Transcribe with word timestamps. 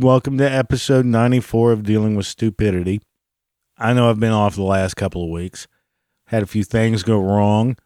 Welcome 0.00 0.38
to 0.38 0.48
episode 0.48 1.06
94 1.06 1.72
of 1.72 1.82
Dealing 1.82 2.14
with 2.14 2.26
Stupidity. 2.26 3.00
I 3.76 3.92
know 3.94 4.08
I've 4.08 4.20
been 4.20 4.30
off 4.30 4.54
the 4.54 4.62
last 4.62 4.94
couple 4.94 5.24
of 5.24 5.30
weeks, 5.30 5.66
had 6.28 6.40
a 6.40 6.46
few 6.46 6.62
things 6.62 7.02
go 7.02 7.18
wrong. 7.18 7.76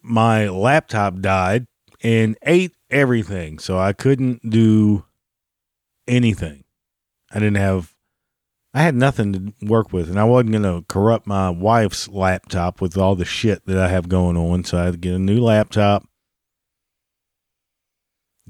My 0.00 0.48
laptop 0.48 1.18
died 1.18 1.66
and 2.04 2.38
ate 2.42 2.76
everything, 2.88 3.58
so 3.58 3.76
I 3.76 3.94
couldn't 3.94 4.48
do 4.48 5.04
anything. 6.06 6.62
I 7.32 7.40
didn't 7.40 7.56
have, 7.56 7.92
I 8.72 8.82
had 8.82 8.94
nothing 8.94 9.32
to 9.32 9.66
work 9.66 9.92
with, 9.92 10.08
and 10.08 10.20
I 10.20 10.24
wasn't 10.24 10.52
going 10.52 10.62
to 10.62 10.84
corrupt 10.86 11.26
my 11.26 11.50
wife's 11.50 12.06
laptop 12.06 12.80
with 12.80 12.96
all 12.96 13.16
the 13.16 13.24
shit 13.24 13.66
that 13.66 13.76
I 13.76 13.88
have 13.88 14.08
going 14.08 14.36
on, 14.36 14.62
so 14.62 14.78
I 14.78 14.84
had 14.84 14.92
to 14.92 14.98
get 14.98 15.14
a 15.14 15.18
new 15.18 15.40
laptop 15.40 16.06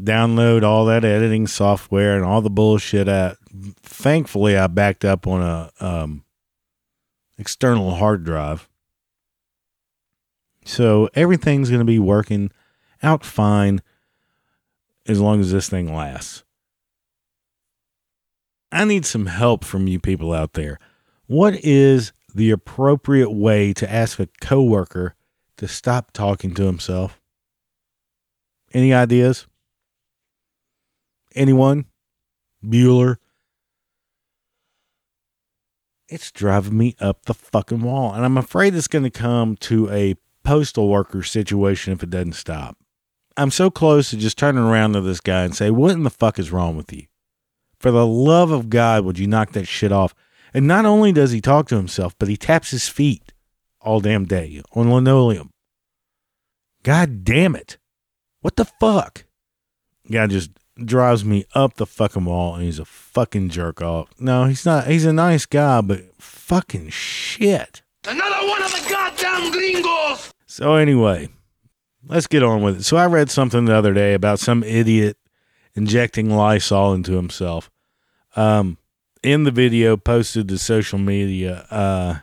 download 0.00 0.62
all 0.62 0.84
that 0.86 1.04
editing 1.04 1.46
software 1.46 2.16
and 2.16 2.24
all 2.24 2.42
the 2.42 2.50
bullshit. 2.50 3.08
I, 3.08 3.36
thankfully, 3.82 4.56
I 4.56 4.66
backed 4.66 5.04
up 5.04 5.26
on 5.26 5.42
a 5.42 5.70
um, 5.80 6.24
external 7.38 7.94
hard 7.94 8.24
drive, 8.24 8.68
so 10.64 11.08
everything's 11.14 11.70
going 11.70 11.80
to 11.80 11.84
be 11.84 11.98
working 11.98 12.50
out 13.02 13.24
fine 13.24 13.80
as 15.06 15.20
long 15.20 15.40
as 15.40 15.52
this 15.52 15.68
thing 15.68 15.94
lasts. 15.94 16.42
I 18.72 18.84
need 18.84 19.06
some 19.06 19.26
help 19.26 19.64
from 19.64 19.86
you 19.86 20.00
people 20.00 20.32
out 20.32 20.54
there. 20.54 20.78
What 21.26 21.54
is 21.64 22.12
the 22.34 22.50
appropriate 22.50 23.30
way 23.30 23.72
to 23.72 23.90
ask 23.90 24.18
a 24.18 24.28
coworker 24.40 25.14
to 25.56 25.68
stop 25.68 26.12
talking 26.12 26.52
to 26.54 26.64
himself? 26.64 27.20
Any 28.74 28.92
ideas? 28.92 29.46
Anyone? 31.36 31.84
Bueller? 32.64 33.16
It's 36.08 36.32
driving 36.32 36.78
me 36.78 36.96
up 36.98 37.26
the 37.26 37.34
fucking 37.34 37.82
wall. 37.82 38.14
And 38.14 38.24
I'm 38.24 38.38
afraid 38.38 38.74
it's 38.74 38.88
going 38.88 39.04
to 39.04 39.10
come 39.10 39.56
to 39.58 39.90
a 39.90 40.14
postal 40.44 40.88
worker 40.88 41.22
situation 41.22 41.92
if 41.92 42.02
it 42.02 42.10
doesn't 42.10 42.34
stop. 42.34 42.78
I'm 43.36 43.50
so 43.50 43.70
close 43.70 44.10
to 44.10 44.16
just 44.16 44.38
turning 44.38 44.64
around 44.64 44.94
to 44.94 45.02
this 45.02 45.20
guy 45.20 45.42
and 45.42 45.54
say, 45.54 45.70
What 45.70 45.90
in 45.92 46.04
the 46.04 46.10
fuck 46.10 46.38
is 46.38 46.52
wrong 46.52 46.76
with 46.76 46.92
you? 46.92 47.06
For 47.78 47.90
the 47.90 48.06
love 48.06 48.50
of 48.50 48.70
God, 48.70 49.04
would 49.04 49.18
you 49.18 49.26
knock 49.26 49.52
that 49.52 49.68
shit 49.68 49.92
off? 49.92 50.14
And 50.54 50.66
not 50.66 50.86
only 50.86 51.12
does 51.12 51.32
he 51.32 51.42
talk 51.42 51.68
to 51.68 51.76
himself, 51.76 52.14
but 52.18 52.28
he 52.28 52.36
taps 52.36 52.70
his 52.70 52.88
feet 52.88 53.34
all 53.80 54.00
damn 54.00 54.24
day 54.24 54.62
on 54.72 54.90
linoleum. 54.90 55.50
God 56.82 57.24
damn 57.24 57.54
it. 57.54 57.76
What 58.40 58.56
the 58.56 58.64
fuck? 58.64 59.24
Guy 60.10 60.26
just 60.28 60.50
drives 60.84 61.24
me 61.24 61.46
up 61.54 61.74
the 61.74 61.86
fucking 61.86 62.24
wall 62.24 62.54
and 62.54 62.64
he's 62.64 62.78
a 62.78 62.84
fucking 62.84 63.50
jerk 63.50 63.80
off. 63.80 64.10
No, 64.18 64.44
he's 64.44 64.66
not. 64.66 64.86
He's 64.86 65.04
a 65.04 65.12
nice 65.12 65.46
guy, 65.46 65.80
but 65.80 66.04
fucking 66.18 66.90
shit. 66.90 67.82
Another 68.06 68.46
one 68.46 68.62
of 68.62 68.70
the 68.70 68.86
goddamn 68.88 69.50
gringos! 69.50 70.32
So, 70.46 70.74
anyway, 70.74 71.28
let's 72.06 72.26
get 72.26 72.42
on 72.42 72.62
with 72.62 72.80
it. 72.80 72.84
So, 72.84 72.96
I 72.96 73.06
read 73.06 73.30
something 73.30 73.64
the 73.64 73.74
other 73.74 73.94
day 73.94 74.14
about 74.14 74.38
some 74.38 74.62
idiot 74.62 75.16
injecting 75.74 76.30
Lysol 76.30 76.94
into 76.94 77.12
himself. 77.12 77.70
Um, 78.36 78.78
in 79.22 79.44
the 79.44 79.50
video 79.50 79.96
posted 79.96 80.48
to 80.48 80.58
social 80.58 80.98
media, 80.98 81.66
uh, 81.70 82.18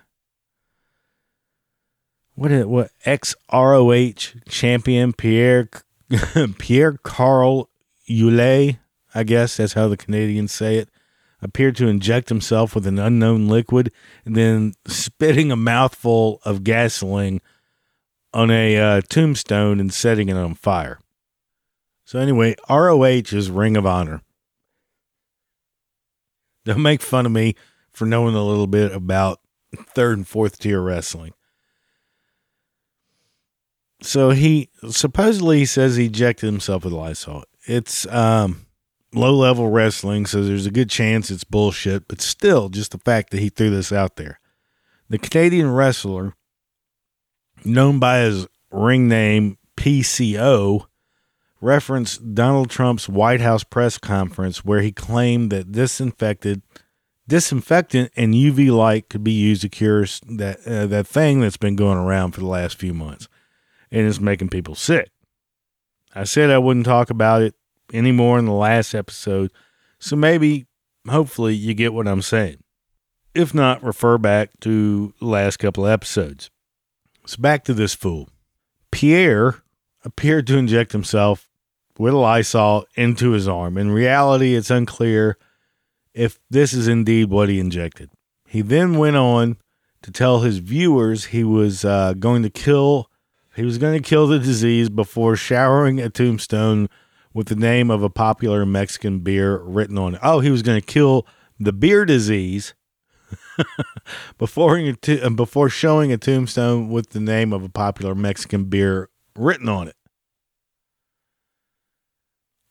what 2.35 2.51
is, 2.51 2.61
it 2.61 2.69
what 2.69 2.91
XROH 3.05 4.47
champion 4.47 5.13
Pierre 5.13 5.69
Pierre 6.57 6.93
Carl 7.03 7.69
Ouellet, 8.09 8.77
I 9.15 9.23
guess 9.23 9.57
that's 9.57 9.73
how 9.73 9.87
the 9.87 9.97
Canadians 9.97 10.51
say 10.51 10.77
it, 10.77 10.89
appeared 11.41 11.75
to 11.77 11.87
inject 11.87 12.29
himself 12.29 12.73
with 12.73 12.87
an 12.87 12.99
unknown 12.99 13.47
liquid 13.47 13.91
and 14.25 14.35
then 14.35 14.73
spitting 14.87 15.51
a 15.51 15.55
mouthful 15.55 16.39
of 16.43 16.63
gasoline 16.63 17.41
on 18.33 18.49
a 18.49 18.77
uh, 18.77 19.01
tombstone 19.09 19.79
and 19.79 19.93
setting 19.93 20.29
it 20.29 20.37
on 20.37 20.55
fire. 20.55 20.99
So, 22.05 22.19
anyway, 22.19 22.55
ROH 22.69 23.31
is 23.31 23.49
Ring 23.49 23.77
of 23.77 23.85
Honor. 23.85 24.21
Don't 26.65 26.81
make 26.81 27.01
fun 27.01 27.25
of 27.25 27.31
me 27.31 27.55
for 27.91 28.05
knowing 28.05 28.35
a 28.35 28.43
little 28.43 28.67
bit 28.67 28.91
about 28.93 29.39
third 29.75 30.17
and 30.17 30.27
fourth 30.27 30.59
tier 30.59 30.81
wrestling. 30.81 31.33
So 34.01 34.31
he 34.31 34.69
supposedly 34.89 35.63
says 35.65 35.95
he 35.95 36.05
ejected 36.05 36.47
himself 36.47 36.83
with 36.83 36.93
Lysol. 36.93 37.45
It's 37.65 38.05
um, 38.07 38.65
low 39.13 39.33
level 39.33 39.69
wrestling, 39.69 40.25
so 40.25 40.43
there's 40.43 40.65
a 40.65 40.71
good 40.71 40.89
chance 40.89 41.31
it's 41.31 41.43
bullshit, 41.43 42.07
but 42.07 42.21
still, 42.21 42.69
just 42.69 42.91
the 42.91 42.97
fact 42.97 43.31
that 43.31 43.39
he 43.39 43.49
threw 43.49 43.69
this 43.69 43.91
out 43.91 44.15
there. 44.15 44.39
The 45.09 45.17
Canadian 45.17 45.71
wrestler, 45.71 46.33
known 47.63 47.99
by 47.99 48.19
his 48.19 48.47
ring 48.71 49.07
name 49.07 49.57
PCO, 49.77 50.87
referenced 51.61 52.35
Donald 52.35 52.69
Trump's 52.69 53.07
White 53.07 53.41
House 53.41 53.63
press 53.63 53.97
conference 53.97 54.65
where 54.65 54.81
he 54.81 54.91
claimed 54.91 55.51
that 55.51 55.71
disinfected 55.71 56.61
disinfectant 57.25 58.11
and 58.17 58.33
UV 58.33 58.69
light 58.69 59.09
could 59.09 59.23
be 59.23 59.31
used 59.31 59.61
to 59.61 59.69
cure 59.69 60.05
that 60.27 60.59
uh, 60.67 60.85
that 60.87 61.07
thing 61.07 61.39
that's 61.39 61.55
been 61.55 61.77
going 61.77 61.97
around 61.97 62.33
for 62.33 62.41
the 62.41 62.47
last 62.47 62.77
few 62.77 62.93
months 62.93 63.29
and 63.89 64.05
it's 64.05 64.19
making 64.19 64.49
people 64.49 64.75
sick. 64.75 65.12
I 66.15 66.23
said 66.25 66.49
I 66.49 66.57
wouldn't 66.57 66.85
talk 66.85 67.09
about 67.09 67.41
it 67.41 67.55
anymore 67.93 68.39
in 68.39 68.45
the 68.45 68.51
last 68.51 68.93
episode, 68.93 69.51
so 69.99 70.15
maybe 70.15 70.67
hopefully 71.07 71.55
you 71.55 71.73
get 71.73 71.93
what 71.93 72.07
I'm 72.07 72.21
saying. 72.21 72.63
If 73.33 73.53
not, 73.53 73.83
refer 73.83 74.17
back 74.17 74.51
to 74.61 75.13
the 75.19 75.25
last 75.25 75.57
couple 75.57 75.85
of 75.85 75.91
episodes. 75.91 76.51
So 77.25 77.41
back 77.41 77.63
to 77.65 77.73
this 77.73 77.95
fool. 77.95 78.29
Pierre 78.91 79.63
appeared 80.05 80.45
to 80.47 80.57
inject 80.57 80.91
himself 80.91 81.49
with 81.97 82.13
a 82.13 82.17
Lysol 82.17 82.85
into 82.95 83.31
his 83.31 83.47
arm. 83.47 83.77
In 83.77 83.91
reality, 83.91 84.55
it's 84.55 84.69
unclear 84.69 85.37
if 86.13 86.39
this 86.49 86.73
is 86.73 86.87
indeed 86.87 87.29
what 87.29 87.49
he 87.49 87.59
injected. 87.59 88.09
He 88.47 88.61
then 88.61 88.97
went 88.97 89.15
on 89.15 89.57
to 90.03 90.11
tell 90.11 90.41
his 90.41 90.59
viewers 90.59 91.25
he 91.25 91.43
was 91.43 91.83
uh, 91.83 92.13
going 92.13 92.43
to 92.43 92.49
kill 92.49 93.09
he 93.55 93.63
was 93.63 93.77
going 93.77 94.01
to 94.01 94.07
kill 94.07 94.27
the 94.27 94.39
disease 94.39 94.89
before 94.89 95.35
showering 95.35 95.99
a 95.99 96.09
tombstone 96.09 96.89
with 97.33 97.47
the 97.47 97.55
name 97.55 97.89
of 97.89 98.03
a 98.03 98.09
popular 98.09 98.65
Mexican 98.65 99.19
beer 99.19 99.57
written 99.59 99.97
on 99.97 100.15
it. 100.15 100.19
Oh, 100.23 100.39
he 100.39 100.49
was 100.49 100.61
going 100.61 100.79
to 100.79 100.85
kill 100.85 101.27
the 101.59 101.73
beer 101.73 102.05
disease 102.05 102.73
before 104.37 104.79
uh, 104.79 105.29
before 105.29 105.69
showing 105.69 106.11
a 106.11 106.17
tombstone 106.17 106.89
with 106.89 107.11
the 107.11 107.19
name 107.19 107.53
of 107.53 107.63
a 107.63 107.69
popular 107.69 108.15
Mexican 108.15 108.65
beer 108.65 109.09
written 109.35 109.69
on 109.69 109.87
it. 109.87 109.95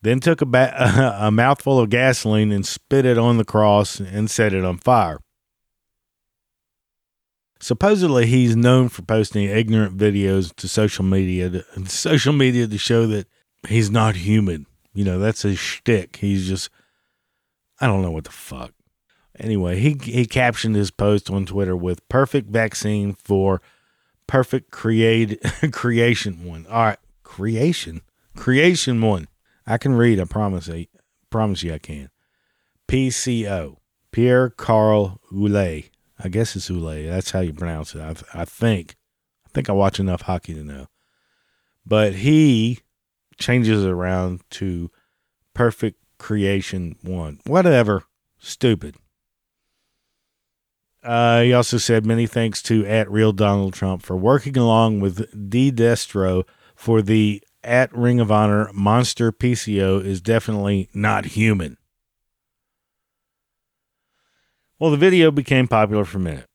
Then 0.03 0.19
took 0.19 0.41
a, 0.41 0.47
ba- 0.47 1.16
a 1.20 1.31
mouthful 1.31 1.78
of 1.78 1.91
gasoline 1.91 2.50
and 2.50 2.66
spit 2.66 3.06
it 3.06 3.19
on 3.19 3.37
the 3.37 3.44
cross 3.44 4.00
and 4.00 4.31
set 4.31 4.53
it 4.53 4.64
on 4.64 4.78
fire. 4.78 5.20
Supposedly, 7.62 8.27
he's 8.27 8.56
known 8.56 8.89
for 8.89 9.03
posting 9.03 9.49
ignorant 9.49 9.97
videos 9.97 10.53
to 10.56 10.67
social 10.67 11.05
media, 11.05 11.49
to, 11.49 11.65
social 11.87 12.33
media 12.33 12.67
to 12.67 12.77
show 12.77 13.06
that 13.06 13.28
he's 13.69 13.89
not 13.89 14.17
human. 14.17 14.67
You 14.95 15.05
know, 15.05 15.21
that's 15.21 15.43
his 15.43 15.61
shtick. 15.61 16.17
He's 16.17 16.49
just, 16.49 16.71
I 17.81 17.87
don't 17.87 18.03
know 18.03 18.11
what 18.11 18.25
the 18.25 18.33
fuck. 18.33 18.73
Anyway, 19.39 19.78
he 19.78 19.97
he 20.03 20.27
captioned 20.27 20.75
his 20.75 20.91
post 20.91 21.31
on 21.31 21.47
Twitter 21.47 21.77
with 21.77 22.06
"perfect 22.09 22.50
vaccine 22.50 23.15
for 23.15 23.62
perfect 24.27 24.73
create 24.73 25.41
creation 25.73 26.44
one." 26.44 26.67
All 26.67 26.83
right, 26.83 26.99
creation, 27.23 28.00
creation 28.34 29.00
one. 29.00 29.29
I 29.69 29.79
can 29.79 29.94
read. 29.94 30.19
I 30.19 30.25
promise. 30.25 30.69
I 30.69 30.89
promise 31.31 31.62
you, 31.62 31.73
I 31.73 31.79
can. 31.79 32.11
PCO 32.89 33.76
Pierre 34.11 34.50
Carl 34.50 35.20
Ouellet 35.32 35.92
I 36.24 36.28
guess 36.28 36.54
it's 36.56 36.70
Ule. 36.70 37.06
That's 37.06 37.30
how 37.30 37.40
you 37.40 37.52
pronounce 37.52 37.94
it. 37.94 38.00
I, 38.00 38.14
I 38.42 38.44
think. 38.44 38.96
I 39.46 39.48
think 39.52 39.69
I 39.69 39.72
watch 39.72 39.98
enough 39.98 40.22
hockey 40.22 40.54
to 40.54 40.62
know. 40.62 40.86
But 41.84 42.14
he 42.14 42.80
changes 43.38 43.84
around 43.84 44.42
to 44.50 44.90
perfect 45.54 45.98
creation 46.19 46.96
one. 47.02 47.40
Whatever. 47.44 48.04
Stupid. 48.38 48.96
Uh, 51.02 51.42
he 51.42 51.52
also 51.52 51.78
said 51.78 52.06
many 52.06 52.26
thanks 52.26 52.62
to 52.62 52.86
at 52.86 53.10
real 53.10 53.32
Donald 53.32 53.74
Trump 53.74 54.02
for 54.02 54.16
working 54.16 54.56
along 54.56 55.00
with 55.00 55.50
D 55.50 55.72
Destro 55.72 56.44
for 56.76 57.02
the 57.02 57.42
at 57.64 57.94
Ring 57.96 58.20
of 58.20 58.30
Honor 58.30 58.70
monster 58.72 59.32
PCO 59.32 60.04
is 60.04 60.20
definitely 60.20 60.88
not 60.94 61.26
human. 61.26 61.76
Well, 64.82 64.90
the 64.90 64.96
video 64.96 65.31
became 65.31 65.69
popular 65.69 66.05
for 66.05 66.19
a 66.19 66.23
minute. 66.23 66.49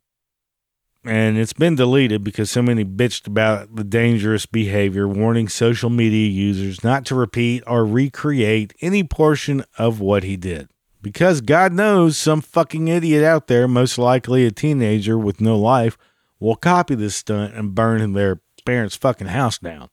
And 1.05 1.37
it's 1.37 1.53
been 1.53 1.75
deleted 1.75 2.25
because 2.25 2.51
so 2.51 2.61
many 2.61 2.83
bitched 2.83 3.25
about 3.25 3.73
the 3.77 3.85
dangerous 3.85 4.45
behavior, 4.45 5.07
warning 5.07 5.47
social 5.47 5.89
media 5.89 6.27
users 6.27 6.83
not 6.83 7.05
to 7.05 7.15
repeat 7.15 7.63
or 7.65 7.85
recreate 7.85 8.73
any 8.81 9.05
portion 9.05 9.63
of 9.77 10.01
what 10.01 10.25
he 10.25 10.35
did. 10.35 10.67
Because 11.01 11.39
God 11.39 11.71
knows 11.71 12.17
some 12.17 12.41
fucking 12.41 12.89
idiot 12.89 13.23
out 13.23 13.47
there, 13.47 13.65
most 13.65 13.97
likely 13.97 14.45
a 14.45 14.51
teenager 14.51 15.17
with 15.17 15.39
no 15.39 15.57
life, 15.57 15.97
will 16.37 16.57
copy 16.57 16.95
this 16.95 17.15
stunt 17.15 17.53
and 17.53 17.73
burn 17.73 18.11
their 18.11 18.41
parents' 18.65 18.97
fucking 18.97 19.27
house 19.27 19.57
down. 19.57 19.87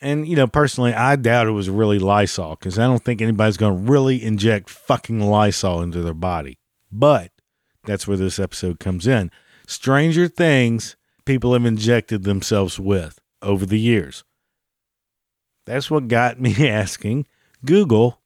And, 0.00 0.26
you 0.26 0.34
know, 0.34 0.46
personally, 0.46 0.94
I 0.94 1.16
doubt 1.16 1.46
it 1.46 1.52
was 1.52 1.68
really 1.68 1.98
Lysol 1.98 2.56
because 2.56 2.78
I 2.78 2.86
don't 2.86 3.04
think 3.04 3.20
anybody's 3.20 3.58
going 3.58 3.76
to 3.76 3.92
really 3.92 4.22
inject 4.22 4.70
fucking 4.70 5.20
Lysol 5.20 5.82
into 5.82 6.02
their 6.02 6.14
body. 6.14 6.58
But 6.90 7.32
that's 7.84 8.08
where 8.08 8.16
this 8.16 8.38
episode 8.38 8.80
comes 8.80 9.06
in. 9.06 9.30
Stranger 9.66 10.26
things 10.26 10.96
people 11.24 11.52
have 11.52 11.66
injected 11.66 12.24
themselves 12.24 12.80
with 12.80 13.18
over 13.42 13.66
the 13.66 13.78
years. 13.78 14.24
That's 15.66 15.90
what 15.90 16.08
got 16.08 16.40
me 16.40 16.68
asking 16.68 17.26
Google, 17.64 18.20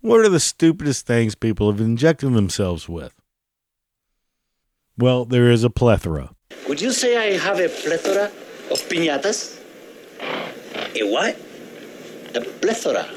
what 0.00 0.20
are 0.20 0.28
the 0.28 0.40
stupidest 0.40 1.06
things 1.06 1.34
people 1.34 1.70
have 1.70 1.80
injected 1.80 2.32
themselves 2.32 2.88
with? 2.88 3.14
Well, 4.96 5.24
there 5.24 5.50
is 5.50 5.64
a 5.64 5.70
plethora. 5.70 6.30
Would 6.68 6.80
you 6.80 6.92
say 6.92 7.16
I 7.16 7.36
have 7.36 7.58
a 7.58 7.68
plethora 7.68 8.26
of 8.70 8.78
piñatas? 8.88 9.57
A 11.00 11.06
what? 11.06 11.36
A 12.34 12.40
plethora. 12.40 13.08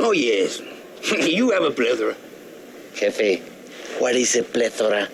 Oh, 0.00 0.12
yes. 0.12 0.60
you 1.30 1.50
have 1.50 1.62
a 1.62 1.70
plethora. 1.70 2.16
Jefe, 2.94 3.40
what 4.00 4.14
is 4.16 4.34
a 4.36 4.42
plethora? 4.42 5.08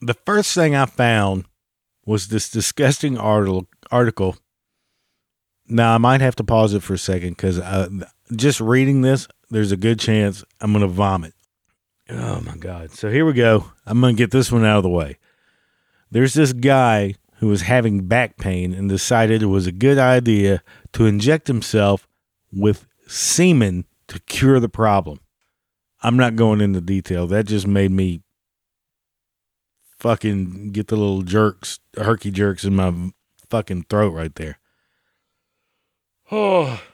The 0.00 0.14
first 0.26 0.54
thing 0.54 0.74
I 0.74 0.86
found 0.86 1.44
was 2.04 2.28
this 2.28 2.50
disgusting 2.50 3.16
article. 3.16 4.36
Now, 5.66 5.94
I 5.94 5.98
might 5.98 6.20
have 6.20 6.36
to 6.36 6.44
pause 6.44 6.74
it 6.74 6.82
for 6.82 6.94
a 6.94 6.98
second 6.98 7.30
because 7.36 7.60
just 8.34 8.60
reading 8.60 9.00
this, 9.02 9.28
there's 9.50 9.72
a 9.72 9.76
good 9.76 9.98
chance 9.98 10.44
I'm 10.60 10.72
going 10.72 10.82
to 10.82 10.88
vomit. 10.88 11.34
Oh 12.08 12.40
my 12.40 12.56
God. 12.56 12.90
So 12.90 13.08
here 13.08 13.24
we 13.24 13.32
go. 13.32 13.70
I'm 13.86 14.00
going 14.00 14.16
to 14.16 14.18
get 14.18 14.30
this 14.30 14.50
one 14.50 14.64
out 14.64 14.78
of 14.78 14.82
the 14.82 14.90
way. 14.90 15.18
There's 16.10 16.34
this 16.34 16.52
guy 16.52 17.14
who 17.40 17.48
was 17.48 17.62
having 17.62 18.06
back 18.06 18.36
pain 18.36 18.74
and 18.74 18.88
decided 18.88 19.42
it 19.42 19.46
was 19.46 19.66
a 19.66 19.72
good 19.72 19.96
idea 19.96 20.62
to 20.92 21.06
inject 21.06 21.48
himself 21.48 22.06
with 22.52 22.86
semen 23.06 23.86
to 24.08 24.20
cure 24.20 24.60
the 24.60 24.68
problem. 24.68 25.18
I'm 26.02 26.18
not 26.18 26.36
going 26.36 26.60
into 26.60 26.82
detail. 26.82 27.26
That 27.26 27.46
just 27.46 27.66
made 27.66 27.90
me 27.92 28.20
fucking 29.98 30.72
get 30.72 30.88
the 30.88 30.96
little 30.96 31.22
jerks, 31.22 31.80
herky 31.96 32.30
jerks 32.30 32.64
in 32.64 32.76
my 32.76 33.10
fucking 33.48 33.86
throat 33.88 34.12
right 34.12 34.34
there. 34.34 34.58
Oh. 36.30 36.80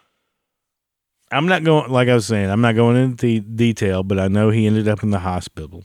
I'm 1.32 1.46
not 1.46 1.64
going, 1.64 1.90
like 1.90 2.08
I 2.08 2.14
was 2.14 2.26
saying, 2.26 2.48
I'm 2.48 2.60
not 2.60 2.76
going 2.76 2.96
into 2.96 3.40
detail, 3.40 4.04
but 4.04 4.20
I 4.20 4.28
know 4.28 4.50
he 4.50 4.64
ended 4.64 4.86
up 4.86 5.02
in 5.02 5.10
the 5.10 5.18
hospital. 5.18 5.84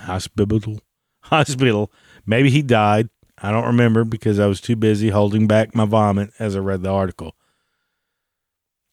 Hospital? 0.00 0.80
Hospital. 1.22 1.90
Maybe 2.26 2.50
he 2.50 2.60
died. 2.60 3.08
I 3.38 3.50
don't 3.50 3.66
remember 3.66 4.04
because 4.04 4.38
I 4.38 4.46
was 4.46 4.60
too 4.60 4.76
busy 4.76 5.10
holding 5.10 5.46
back 5.46 5.74
my 5.74 5.84
vomit 5.84 6.30
as 6.38 6.56
I 6.56 6.60
read 6.60 6.82
the 6.82 6.90
article. 6.90 7.34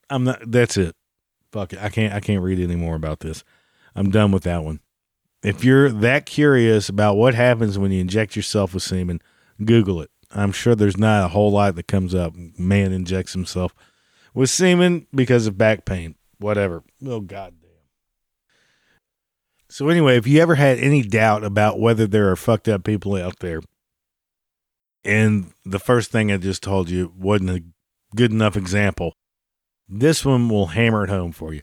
I'm 0.10 0.26
not, 0.26 0.40
that's 0.46 0.78
it. 0.78 0.96
Fuck 1.52 1.74
it. 1.74 1.80
I 1.82 1.90
can't, 1.90 2.14
I 2.14 2.20
can't 2.20 2.44
read 2.44 2.60
any 2.60 2.76
more 2.76 2.96
about 2.96 3.22
this. 3.22 3.44
I'm 3.96 4.10
done 4.12 4.32
with 4.32 4.44
that 4.44 4.64
one. 4.64 4.80
If 5.44 5.64
you're 5.64 5.90
that 5.90 6.26
curious 6.26 6.90
about 6.90 7.16
what 7.16 7.36
happens 7.36 7.78
when 7.78 7.92
you 7.92 8.02
inject 8.02 8.36
yourself 8.36 8.74
with 8.74 8.84
semen, 8.84 9.22
Google 9.64 10.02
it. 10.02 10.10
I'm 10.32 10.52
sure 10.52 10.76
there's 10.76 10.98
not 10.98 11.26
a 11.26 11.28
whole 11.30 11.52
lot 11.52 11.76
that 11.76 11.88
comes 11.88 12.16
up. 12.16 12.34
Man 12.36 12.92
injects 12.92 13.34
himself 13.34 13.74
with 14.34 14.50
semen 14.50 15.08
because 15.14 15.48
of 15.48 15.58
back 15.58 15.86
pain. 15.86 16.16
Whatever. 16.40 16.84
Oh, 17.06 17.20
goddamn. 17.22 17.60
So, 19.70 19.90
anyway, 19.90 20.18
if 20.18 20.28
you 20.28 20.42
ever 20.42 20.56
had 20.56 20.78
any 20.80 21.02
doubt 21.02 21.44
about 21.44 21.80
whether 21.80 22.08
there 22.08 22.30
are 22.32 22.36
fucked 22.36 22.68
up 22.68 22.84
people 22.84 23.16
out 23.16 23.40
there, 23.40 23.62
and 25.04 25.52
the 25.66 25.80
first 25.80 26.12
thing 26.12 26.32
I 26.32 26.38
just 26.38 26.64
told 26.64 26.90
you 26.90 27.14
wasn't 27.18 27.50
a 27.50 27.64
good 28.16 28.32
enough 28.32 28.56
example, 28.56 29.14
this 29.88 30.24
one 30.26 30.50
will 30.50 30.68
hammer 30.68 31.04
it 31.04 31.10
home 31.10 31.32
for 31.32 31.54
you. 31.54 31.62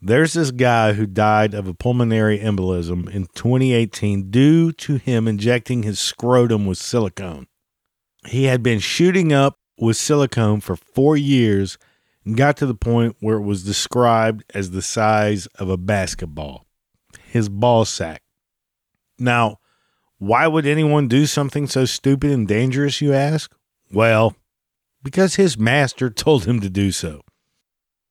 There's 0.00 0.34
this 0.34 0.52
guy 0.52 0.92
who 0.92 1.06
died 1.06 1.54
of 1.54 1.66
a 1.66 1.74
pulmonary 1.74 2.38
embolism 2.38 3.12
in 3.12 3.26
2018 3.34 4.30
due 4.30 4.70
to 4.72 4.96
him 4.96 5.26
injecting 5.26 5.82
his 5.82 5.98
scrotum 5.98 6.66
with 6.66 6.78
silicone. 6.78 7.48
He 8.26 8.44
had 8.44 8.62
been 8.62 8.78
shooting 8.78 9.32
up 9.32 9.58
with 9.78 9.96
silicone 9.96 10.60
for 10.60 10.76
four 10.76 11.16
years 11.16 11.78
and 12.24 12.36
got 12.36 12.56
to 12.58 12.66
the 12.66 12.74
point 12.74 13.16
where 13.20 13.38
it 13.38 13.42
was 13.42 13.64
described 13.64 14.44
as 14.54 14.70
the 14.70 14.82
size 14.82 15.46
of 15.56 15.68
a 15.68 15.76
basketball, 15.76 16.66
his 17.26 17.48
ball 17.48 17.84
sack. 17.84 18.22
Now, 19.18 19.58
why 20.18 20.46
would 20.46 20.66
anyone 20.66 21.08
do 21.08 21.26
something 21.26 21.66
so 21.66 21.84
stupid 21.84 22.30
and 22.30 22.46
dangerous, 22.46 23.00
you 23.00 23.12
ask? 23.12 23.54
Well, 23.92 24.36
because 25.02 25.36
his 25.36 25.58
master 25.58 26.10
told 26.10 26.44
him 26.44 26.60
to 26.60 26.68
do 26.68 26.92
so. 26.92 27.22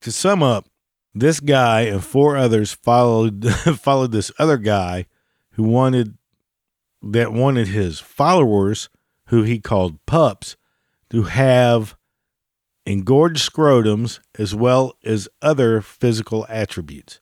To 0.01 0.11
sum 0.11 0.41
up, 0.41 0.67
this 1.13 1.39
guy 1.39 1.81
and 1.81 2.03
four 2.03 2.37
others 2.37 2.73
followed 2.73 3.45
followed 3.79 4.11
this 4.11 4.31
other 4.37 4.57
guy 4.57 5.05
who 5.51 5.63
wanted 5.63 6.17
that 7.01 7.33
wanted 7.33 7.67
his 7.69 7.99
followers, 7.99 8.89
who 9.27 9.43
he 9.43 9.59
called 9.59 10.03
pups, 10.05 10.55
to 11.09 11.23
have 11.23 11.95
engorged 12.85 13.51
scrotums 13.51 14.19
as 14.37 14.55
well 14.55 14.93
as 15.03 15.27
other 15.41 15.81
physical 15.81 16.45
attributes. 16.47 17.19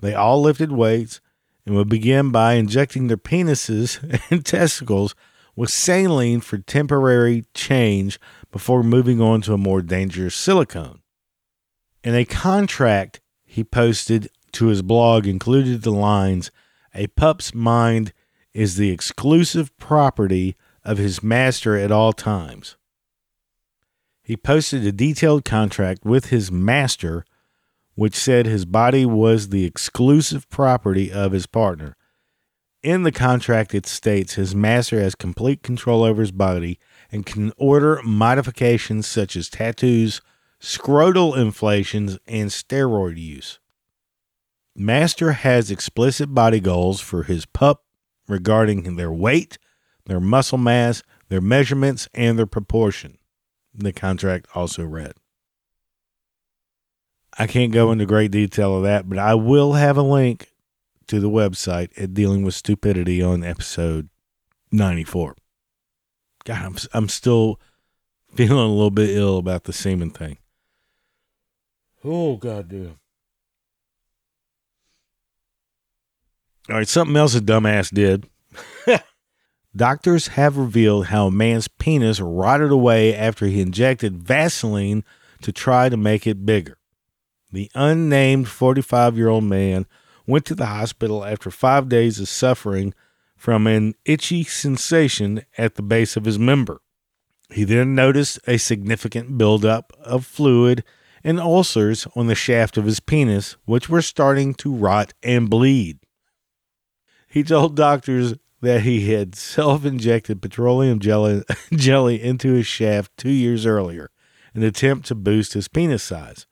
They 0.00 0.14
all 0.14 0.42
lifted 0.42 0.72
weights 0.72 1.20
and 1.66 1.74
would 1.74 1.88
begin 1.88 2.30
by 2.30 2.54
injecting 2.54 3.06
their 3.06 3.16
penises 3.16 3.98
and 4.30 4.44
testicles 4.44 5.14
with 5.56 5.70
saline 5.70 6.40
for 6.40 6.58
temporary 6.58 7.44
change 7.54 8.18
before 8.50 8.82
moving 8.82 9.20
on 9.20 9.40
to 9.42 9.54
a 9.54 9.58
more 9.58 9.82
dangerous 9.82 10.34
silicone. 10.34 11.00
In 12.02 12.14
a 12.14 12.24
contract 12.24 13.20
he 13.44 13.64
posted 13.64 14.28
to 14.52 14.66
his 14.66 14.82
blog 14.82 15.26
included 15.26 15.82
the 15.82 15.90
lines 15.90 16.50
A 16.94 17.06
pup's 17.08 17.54
mind 17.54 18.12
is 18.52 18.76
the 18.76 18.90
exclusive 18.90 19.76
property 19.76 20.56
of 20.84 20.98
his 20.98 21.22
master 21.22 21.76
at 21.76 21.90
all 21.90 22.12
times. 22.12 22.76
He 24.22 24.36
posted 24.36 24.86
a 24.86 24.92
detailed 24.92 25.44
contract 25.44 26.04
with 26.04 26.26
his 26.26 26.50
master, 26.50 27.24
which 27.94 28.14
said 28.14 28.46
his 28.46 28.64
body 28.64 29.06
was 29.06 29.48
the 29.48 29.64
exclusive 29.64 30.48
property 30.50 31.12
of 31.12 31.32
his 31.32 31.46
partner. 31.46 31.96
In 32.82 33.02
the 33.02 33.12
contract, 33.12 33.74
it 33.74 33.86
states 33.86 34.34
his 34.34 34.54
master 34.54 35.00
has 35.00 35.14
complete 35.14 35.62
control 35.62 36.02
over 36.02 36.20
his 36.20 36.32
body 36.32 36.78
and 37.10 37.24
can 37.24 37.52
order 37.56 38.00
modifications 38.04 39.06
such 39.06 39.36
as 39.36 39.48
tattoos, 39.48 40.20
scrotal 40.60 41.36
inflations, 41.36 42.18
and 42.26 42.50
steroid 42.50 43.16
use. 43.16 43.58
Master 44.76 45.32
has 45.32 45.70
explicit 45.70 46.34
body 46.34 46.60
goals 46.60 47.00
for 47.00 47.22
his 47.22 47.46
pup 47.46 47.84
regarding 48.28 48.96
their 48.96 49.12
weight, 49.12 49.56
their 50.06 50.20
muscle 50.20 50.58
mass, 50.58 51.02
their 51.28 51.40
measurements, 51.40 52.08
and 52.12 52.38
their 52.38 52.46
proportion. 52.46 53.18
The 53.72 53.92
contract 53.92 54.46
also 54.54 54.84
read. 54.84 55.14
I 57.38 57.46
can't 57.46 57.72
go 57.72 57.90
into 57.90 58.06
great 58.06 58.30
detail 58.30 58.76
of 58.76 58.84
that, 58.84 59.08
but 59.08 59.18
I 59.18 59.34
will 59.34 59.72
have 59.72 59.96
a 59.96 60.02
link 60.02 60.52
to 61.08 61.20
the 61.20 61.30
website 61.30 61.90
at 62.00 62.14
Dealing 62.14 62.44
with 62.44 62.54
Stupidity 62.54 63.22
on 63.22 63.42
episode 63.42 64.08
94. 64.70 65.36
God, 66.44 66.62
I'm, 66.62 66.76
I'm 66.92 67.08
still 67.08 67.58
feeling 68.34 68.58
a 68.58 68.68
little 68.68 68.90
bit 68.90 69.10
ill 69.10 69.38
about 69.38 69.64
the 69.64 69.72
semen 69.72 70.10
thing. 70.10 70.38
Oh, 72.04 72.36
goddamn. 72.36 72.98
All 76.68 76.76
right, 76.76 76.88
something 76.88 77.16
else 77.16 77.34
a 77.34 77.40
dumbass 77.40 77.92
did. 77.92 78.28
Doctors 79.76 80.28
have 80.28 80.56
revealed 80.56 81.06
how 81.06 81.26
a 81.26 81.30
man's 81.32 81.66
penis 81.66 82.20
rotted 82.20 82.70
away 82.70 83.14
after 83.14 83.46
he 83.46 83.60
injected 83.60 84.16
Vaseline 84.16 85.04
to 85.42 85.50
try 85.50 85.88
to 85.88 85.96
make 85.96 86.26
it 86.26 86.46
bigger. 86.46 86.78
The 87.54 87.70
unnamed 87.76 88.48
45 88.48 89.16
year 89.16 89.28
old 89.28 89.44
man 89.44 89.86
went 90.26 90.44
to 90.46 90.56
the 90.56 90.66
hospital 90.66 91.24
after 91.24 91.52
five 91.52 91.88
days 91.88 92.18
of 92.18 92.28
suffering 92.28 92.94
from 93.36 93.68
an 93.68 93.94
itchy 94.04 94.42
sensation 94.42 95.44
at 95.56 95.76
the 95.76 95.82
base 95.82 96.16
of 96.16 96.24
his 96.24 96.36
member. 96.36 96.80
He 97.50 97.62
then 97.62 97.94
noticed 97.94 98.40
a 98.48 98.56
significant 98.56 99.38
buildup 99.38 99.92
of 100.00 100.26
fluid 100.26 100.82
and 101.22 101.38
ulcers 101.38 102.08
on 102.16 102.26
the 102.26 102.34
shaft 102.34 102.76
of 102.76 102.86
his 102.86 102.98
penis, 102.98 103.54
which 103.66 103.88
were 103.88 104.02
starting 104.02 104.54
to 104.54 104.74
rot 104.74 105.14
and 105.22 105.48
bleed. 105.48 106.00
He 107.28 107.44
told 107.44 107.76
doctors 107.76 108.34
that 108.62 108.80
he 108.80 109.12
had 109.12 109.36
self 109.36 109.84
injected 109.84 110.42
petroleum 110.42 110.98
jelly, 110.98 111.44
jelly 111.72 112.20
into 112.20 112.54
his 112.54 112.66
shaft 112.66 113.16
two 113.16 113.30
years 113.30 113.64
earlier, 113.64 114.10
in 114.56 114.62
an 114.62 114.68
attempt 114.68 115.06
to 115.06 115.14
boost 115.14 115.52
his 115.52 115.68
penis 115.68 116.02
size. 116.02 116.48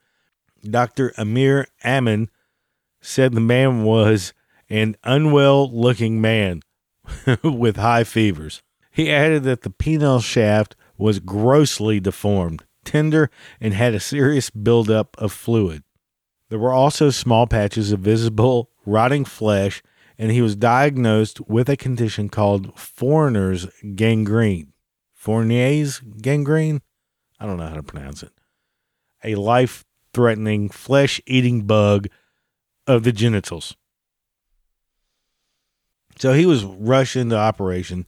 Dr. 0.69 1.12
Amir 1.19 1.66
Amin 1.85 2.31
said 3.00 3.33
the 3.33 3.40
man 3.40 3.85
was 3.85 4.33
an 4.69 4.97
unwell 5.04 5.71
looking 5.71 6.21
man 6.21 6.62
with 7.42 7.76
high 7.76 8.04
fevers. 8.04 8.62
He 8.90 9.11
added 9.11 9.42
that 9.45 9.62
the 9.62 9.71
penile 9.71 10.23
shaft 10.23 10.76
was 10.97 11.19
grossly 11.19 11.99
deformed, 11.99 12.64
tender, 12.85 13.31
and 13.61 13.75
had 13.75 13.95
a 13.95 14.00
serious 14.00 14.50
buildup 14.50 15.16
of 15.19 15.33
fluid. 15.33 15.83
There 16.49 16.59
were 16.59 16.73
also 16.73 17.11
small 17.11 17.47
patches 17.47 17.92
of 17.92 18.00
visible 18.00 18.71
rotting 18.85 19.25
flesh, 19.25 19.83
and 20.19 20.31
he 20.31 20.42
was 20.42 20.54
diagnosed 20.54 21.40
with 21.49 21.69
a 21.69 21.76
condition 21.76 22.28
called 22.28 22.78
foreigner's 22.78 23.66
gangrene. 23.95 24.73
Fournier's 25.12 26.00
gangrene? 26.00 26.83
I 27.40 27.47
don't 27.47 27.57
know 27.57 27.69
how 27.69 27.75
to 27.75 27.83
pronounce 27.83 28.23
it. 28.23 28.33
A 29.25 29.37
life 29.37 29.85
threatening 30.12 30.69
flesh 30.69 31.21
eating 31.26 31.62
bug 31.62 32.09
of 32.87 33.02
the 33.02 33.12
genitals. 33.12 33.76
So 36.19 36.33
he 36.33 36.47
was 36.47 36.64
rushed 36.64 37.16
into 37.16 37.37
operation 37.37 38.07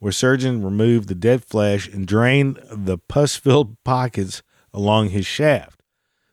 where 0.00 0.12
surgeon 0.12 0.62
removed 0.62 1.08
the 1.08 1.14
dead 1.14 1.44
flesh 1.44 1.88
and 1.88 2.06
drained 2.06 2.58
the 2.70 2.98
pus 2.98 3.36
filled 3.36 3.82
pockets 3.84 4.42
along 4.72 5.10
his 5.10 5.24
shaft. 5.24 5.80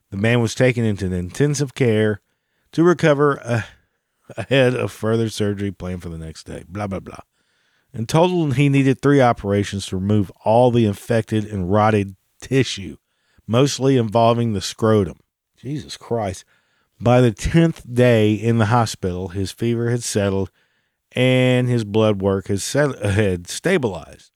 The 0.09 0.17
man 0.17 0.41
was 0.41 0.55
taken 0.55 0.83
into 0.83 1.11
intensive 1.13 1.73
care 1.73 2.21
to 2.73 2.83
recover 2.83 3.63
ahead 4.37 4.75
of 4.75 4.91
further 4.91 5.29
surgery 5.29 5.71
planned 5.71 6.01
for 6.01 6.09
the 6.09 6.17
next 6.17 6.45
day. 6.45 6.63
Blah, 6.67 6.87
blah, 6.87 6.99
blah. 6.99 7.19
In 7.93 8.05
total, 8.07 8.51
he 8.51 8.69
needed 8.69 9.01
three 9.01 9.21
operations 9.21 9.85
to 9.87 9.97
remove 9.97 10.31
all 10.43 10.71
the 10.71 10.85
infected 10.85 11.45
and 11.45 11.71
rotted 11.71 12.15
tissue, 12.39 12.97
mostly 13.47 13.97
involving 13.97 14.53
the 14.53 14.61
scrotum. 14.61 15.17
Jesus 15.57 15.97
Christ. 15.97 16.45
By 16.99 17.21
the 17.21 17.31
10th 17.31 17.93
day 17.93 18.33
in 18.33 18.57
the 18.57 18.67
hospital, 18.67 19.29
his 19.29 19.51
fever 19.51 19.89
had 19.89 20.03
settled 20.03 20.51
and 21.13 21.67
his 21.67 21.83
blood 21.83 22.21
work 22.21 22.47
had, 22.47 22.61
set, 22.61 23.03
uh, 23.03 23.09
had 23.09 23.47
stabilized. 23.47 24.31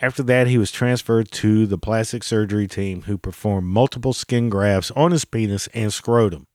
After 0.00 0.22
that, 0.24 0.46
he 0.46 0.58
was 0.58 0.70
transferred 0.70 1.30
to 1.32 1.66
the 1.66 1.78
plastic 1.78 2.22
surgery 2.22 2.68
team 2.68 3.02
who 3.02 3.18
performed 3.18 3.66
multiple 3.66 4.12
skin 4.12 4.48
grafts 4.48 4.92
on 4.92 5.10
his 5.10 5.24
penis 5.24 5.68
and 5.74 5.92
scrotum. 5.92 6.46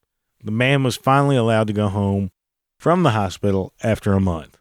The 0.44 0.52
man 0.52 0.84
was 0.84 0.96
finally 0.96 1.36
allowed 1.36 1.68
to 1.68 1.74
go 1.74 1.90
home 1.90 2.32
from 2.78 3.04
the 3.04 3.12
hospital 3.12 3.74
after 3.82 4.14
a 4.14 4.22
month. 4.22 4.58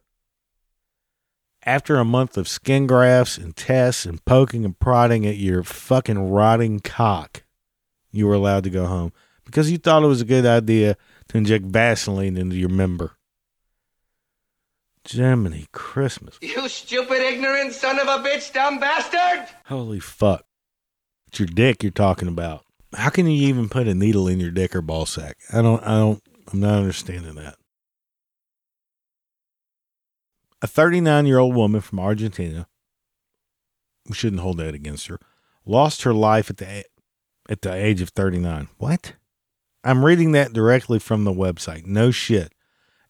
After 1.65 1.97
a 1.97 2.05
month 2.05 2.37
of 2.37 2.49
skin 2.49 2.89
grafts 2.89 3.39
and 3.39 3.55
tests 3.55 4.05
and 4.05 4.25
poking 4.25 4.65
and 4.65 4.77
prodding 4.77 5.25
at 5.25 5.37
your 5.37 5.63
fucking 5.63 6.31
rotting 6.31 6.81
cock, 6.81 7.45
you 8.11 8.27
were 8.27 8.35
allowed 8.35 8.65
to 8.65 8.71
go 8.71 8.87
home 8.87 9.13
because 9.45 9.71
you 9.71 9.79
thought 9.79 10.03
it 10.03 10.09
was 10.09 10.21
a 10.21 10.27
good 10.27 10.45
idea 10.45 10.97
to 11.29 11.39
inject 11.39 11.65
Vaseline 11.67 12.37
into 12.37 12.57
your 12.57 12.69
member. 12.69 13.13
Jiminy 15.09 15.67
Christmas. 15.73 16.37
You 16.41 16.69
stupid, 16.69 17.19
ignorant 17.23 17.73
son 17.73 17.99
of 18.01 18.09
a 18.09 18.29
bitch, 18.29 18.53
dumb 18.53 18.79
bastard! 18.79 19.49
Holy 19.67 20.01
fuck. 20.01 20.45
It's 21.29 21.41
your 21.41 21.47
dick 21.49 21.83
you're 21.83 21.93
talking 21.93 22.29
about. 22.29 22.65
How 22.95 23.09
can 23.09 23.27
you 23.27 23.49
even 23.49 23.69
put 23.69 23.89
a 23.89 23.95
needle 23.95 24.29
in 24.29 24.39
your 24.39 24.51
dick 24.51 24.77
or 24.77 24.83
ball 24.83 25.07
sack? 25.07 25.39
I 25.53 25.63
don't, 25.63 25.83
I 25.83 25.99
don't, 25.99 26.23
I'm 26.53 26.61
not 26.61 26.75
understanding 26.75 27.35
that. 27.37 27.57
A 30.63 30.69
39 30.69 31.27
year 31.27 31.39
old 31.39 31.57
woman 31.57 31.81
from 31.81 31.99
Argentina, 31.99 32.69
we 34.09 34.15
shouldn't 34.15 34.43
hold 34.43 34.59
that 34.59 34.75
against 34.75 35.09
her, 35.09 35.19
lost 35.67 36.03
her 36.03 36.15
life 36.15 36.49
at 36.51 36.59
the, 36.59 36.85
at 37.51 37.63
the 37.63 37.75
age 37.75 38.01
of 38.01 38.11
39. 38.11 38.69
What? 38.79 39.15
I'm 39.83 40.05
reading 40.05 40.31
that 40.33 40.53
directly 40.53 41.01
from 41.01 41.25
the 41.25 41.33
website. 41.33 41.85
No 41.85 42.13
shit. 42.13 42.55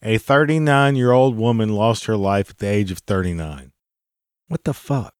A 0.02 0.16
39 0.16 0.97
year 0.97 1.12
old 1.12 1.37
woman 1.37 1.68
lost 1.68 2.06
her 2.06 2.16
life 2.16 2.50
at 2.50 2.59
the 2.59 2.68
age 2.68 2.90
of 2.90 2.99
39. 2.99 3.73
What 4.49 4.64
the 4.64 4.73
fuck? 4.73 5.14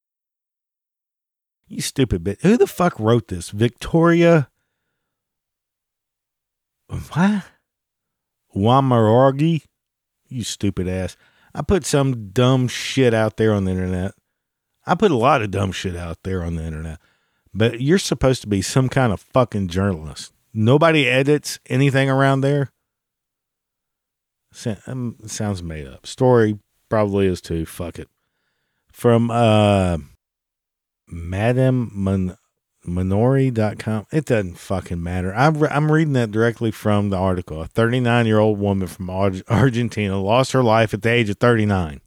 You 1.69 1.83
stupid 1.83 2.25
bitch. 2.25 2.41
Who 2.41 2.57
the 2.57 2.67
fuck 2.67 2.99
wrote 2.99 3.29
this? 3.29 3.51
Victoria. 3.51 4.49
What? 6.89 7.45
Wamarorgi? 8.57 9.65
You 10.29 10.45
stupid 10.45 10.89
ass. 10.89 11.17
I 11.55 11.63
put 11.63 11.85
some 11.85 12.31
dumb 12.31 12.69
shit 12.69 13.13
out 13.13 13.37
there 13.37 13.53
on 13.53 13.65
the 13.65 13.73
internet. 13.73 14.13
I 14.87 14.95
put 14.95 15.11
a 15.11 15.17
lot 15.17 15.43
of 15.43 15.51
dumb 15.51 15.73
shit 15.73 15.97
out 15.97 16.19
there 16.25 16.43
on 16.43 16.57
the 16.57 16.65
internet. 16.65 16.99
But 17.55 17.81
you're 17.81 17.99
supposed 17.99 18.41
to 18.43 18.49
be 18.49 18.63
some 18.63 18.89
kind 18.89 19.13
of 19.13 19.21
fucking 19.21 19.69
journalist. 19.69 20.33
Nobody 20.55 21.07
edits 21.07 21.59
anything 21.67 22.09
around 22.11 22.41
there. 22.41 22.73
Um, 24.87 25.17
sounds 25.27 25.63
made 25.63 25.87
up. 25.87 26.07
Story 26.07 26.59
probably 26.89 27.27
is 27.27 27.41
too. 27.41 27.65
Fuck 27.67 27.99
it. 27.99 28.09
From 28.93 29.31
uh, 29.31 29.99
Madame 31.09 31.91
Mon- 31.95 32.37
Minori.com. 32.87 34.07
It 34.11 34.25
doesn't 34.25 34.59
fucking 34.59 35.03
matter. 35.03 35.33
I'm, 35.35 35.59
re- 35.59 35.69
I'm 35.71 35.91
reading 35.91 36.15
that 36.15 36.31
directly 36.33 36.71
from 36.71 37.11
the 37.11 37.17
article. 37.17 37.63
A 37.63 37.67
39 37.67 38.27
year 38.27 38.39
old 38.39 38.59
woman 38.59 38.89
from 38.89 39.09
Ar- 39.09 39.33
Argentina 39.49 40.21
lost 40.21 40.53
her 40.53 40.63
life 40.63 40.93
at 40.93 41.03
the 41.03 41.11
age 41.11 41.31
of 41.31 41.39
39. 41.39 42.01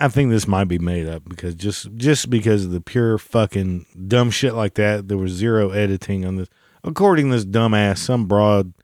I 0.00 0.08
think 0.08 0.30
this 0.30 0.46
might 0.46 0.68
be 0.68 0.78
made 0.78 1.08
up 1.08 1.28
because 1.28 1.56
just 1.56 1.94
just 1.96 2.30
because 2.30 2.64
of 2.64 2.70
the 2.70 2.80
pure 2.80 3.18
fucking 3.18 3.86
dumb 4.06 4.30
shit 4.30 4.54
like 4.54 4.74
that, 4.74 5.08
there 5.08 5.18
was 5.18 5.32
zero 5.32 5.70
editing 5.70 6.24
on 6.24 6.36
this. 6.36 6.48
According 6.84 7.30
to 7.30 7.36
this 7.36 7.44
dumbass, 7.44 7.98
some 7.98 8.26
broad 8.26 8.74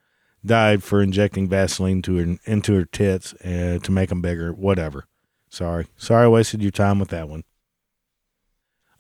died 0.44 0.82
for 0.82 1.00
injecting 1.00 1.48
Vaseline 1.48 2.02
to 2.02 2.16
her 2.16 2.36
into 2.46 2.74
her 2.74 2.84
tits 2.84 3.32
uh, 3.44 3.78
to 3.82 3.92
make 3.92 4.08
them 4.08 4.22
bigger. 4.22 4.52
Whatever. 4.52 5.06
Sorry, 5.48 5.86
sorry, 5.96 6.24
I 6.24 6.28
wasted 6.28 6.62
your 6.62 6.72
time 6.72 6.98
with 6.98 7.10
that 7.10 7.28
one. 7.28 7.44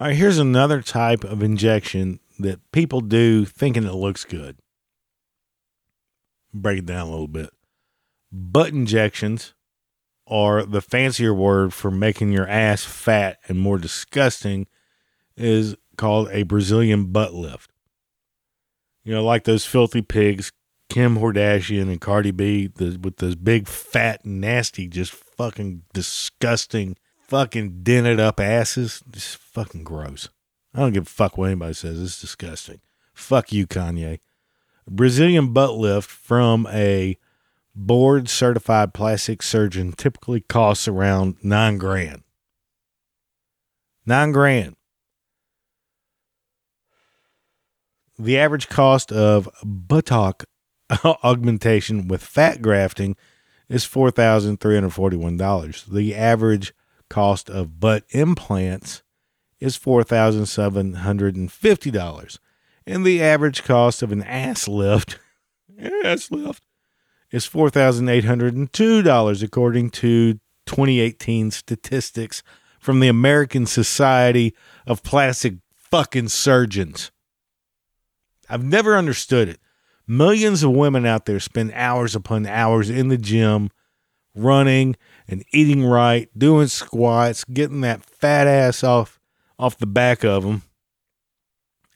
All 0.00 0.08
right, 0.08 0.16
here's 0.16 0.38
another 0.38 0.82
type 0.82 1.22
of 1.22 1.42
injection 1.42 2.18
that 2.38 2.60
people 2.72 3.00
do 3.00 3.44
thinking 3.44 3.84
it 3.84 3.94
looks 3.94 4.24
good. 4.24 4.58
Break 6.52 6.80
it 6.80 6.86
down 6.86 7.06
a 7.06 7.10
little 7.10 7.28
bit. 7.28 7.50
Butt 8.32 8.70
injections 8.70 9.54
are 10.26 10.64
the 10.64 10.80
fancier 10.80 11.32
word 11.32 11.72
for 11.72 11.90
making 11.90 12.32
your 12.32 12.48
ass 12.48 12.84
fat 12.84 13.38
and 13.46 13.60
more 13.60 13.78
disgusting 13.78 14.66
is 15.36 15.76
called 15.96 16.28
a 16.30 16.42
Brazilian 16.42 17.12
butt 17.12 17.34
lift. 17.34 17.70
You 19.04 19.14
know, 19.14 19.24
like 19.24 19.44
those 19.44 19.64
filthy 19.66 20.02
pigs 20.02 20.50
Kim 20.88 21.18
Kardashian 21.18 21.90
and 21.90 22.00
Cardi 22.00 22.30
B 22.30 22.68
the, 22.68 22.98
with 23.00 23.16
those 23.16 23.36
big, 23.36 23.68
fat, 23.68 24.24
nasty, 24.24 24.86
just 24.86 25.12
fucking 25.12 25.82
disgusting, 25.92 26.96
fucking 27.28 27.82
dented 27.82 28.20
up 28.20 28.40
asses. 28.40 29.02
It's 29.12 29.34
fucking 29.34 29.84
gross. 29.84 30.28
I 30.74 30.80
don't 30.80 30.92
give 30.92 31.06
a 31.06 31.10
fuck 31.10 31.38
what 31.38 31.46
anybody 31.46 31.74
says. 31.74 32.00
It's 32.00 32.20
disgusting. 32.20 32.80
Fuck 33.12 33.52
you, 33.52 33.66
Kanye. 33.66 34.20
Brazilian 34.88 35.52
butt 35.52 35.74
lift 35.74 36.10
from 36.10 36.66
a 36.70 37.16
board 37.74 38.28
certified 38.28 38.94
plastic 38.94 39.42
surgeon 39.42 39.92
typically 39.92 40.40
costs 40.40 40.86
around 40.86 41.36
nine 41.42 41.78
grand. 41.78 42.22
Nine 44.06 44.32
grand. 44.32 44.76
The 48.18 48.38
average 48.38 48.68
cost 48.68 49.10
of 49.10 49.48
buttock 49.64 50.44
augmentation 51.04 52.06
with 52.06 52.22
fat 52.22 52.62
grafting 52.62 53.16
is 53.68 53.84
$4,341. 53.84 55.86
The 55.86 56.14
average 56.14 56.72
cost 57.14 57.48
of 57.48 57.78
butt 57.78 58.02
implants 58.10 59.04
is 59.60 59.78
$4,750. 59.78 62.38
And 62.88 63.06
the 63.06 63.22
average 63.22 63.62
cost 63.62 64.02
of 64.02 64.10
an 64.10 64.24
ass 64.24 64.66
lift, 64.66 65.20
ass 66.04 66.32
lift, 66.32 66.64
is 67.30 67.46
$4,802 67.46 69.42
according 69.44 69.90
to 69.90 70.40
2018 70.66 71.52
statistics 71.52 72.42
from 72.80 72.98
the 72.98 73.06
American 73.06 73.64
Society 73.64 74.52
of 74.84 75.04
Plastic 75.04 75.54
Fucking 75.76 76.30
Surgeons. 76.30 77.12
I've 78.50 78.64
never 78.64 78.96
understood 78.96 79.48
it. 79.48 79.60
Millions 80.08 80.64
of 80.64 80.72
women 80.72 81.06
out 81.06 81.26
there 81.26 81.38
spend 81.38 81.70
hours 81.74 82.16
upon 82.16 82.44
hours 82.44 82.90
in 82.90 83.06
the 83.06 83.18
gym, 83.18 83.70
running 84.34 84.96
and 85.28 85.44
eating 85.52 85.84
right, 85.84 86.28
doing 86.36 86.66
squats, 86.66 87.44
getting 87.44 87.80
that 87.82 88.04
fat 88.04 88.46
ass 88.46 88.84
off 88.84 89.20
off 89.58 89.78
the 89.78 89.86
back 89.86 90.24
of 90.24 90.42
them. 90.42 90.62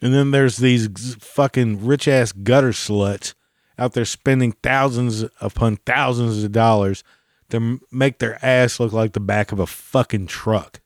And 0.01 0.15
then 0.15 0.31
there's 0.31 0.59
these 0.59 1.17
fucking 1.17 1.85
rich 1.85 2.07
ass 2.07 2.33
gutter 2.33 2.71
sluts 2.71 3.35
out 3.79 3.95
there 3.95 4.05
spending 4.05 4.53
thousands 4.63 5.25
upon 5.41 5.77
thousands 5.79 6.43
of 6.45 6.53
dollars 6.53 7.03
to 7.51 7.81
make 7.91 8.19
their 8.19 8.45
ass 8.45 8.79
look 8.79 8.93
like 8.93 9.13
the 9.13 9.21
back 9.21 9.53
of 9.53 9.59
a 9.59 9.67
fucking 9.67 10.27
truck. 10.27 10.81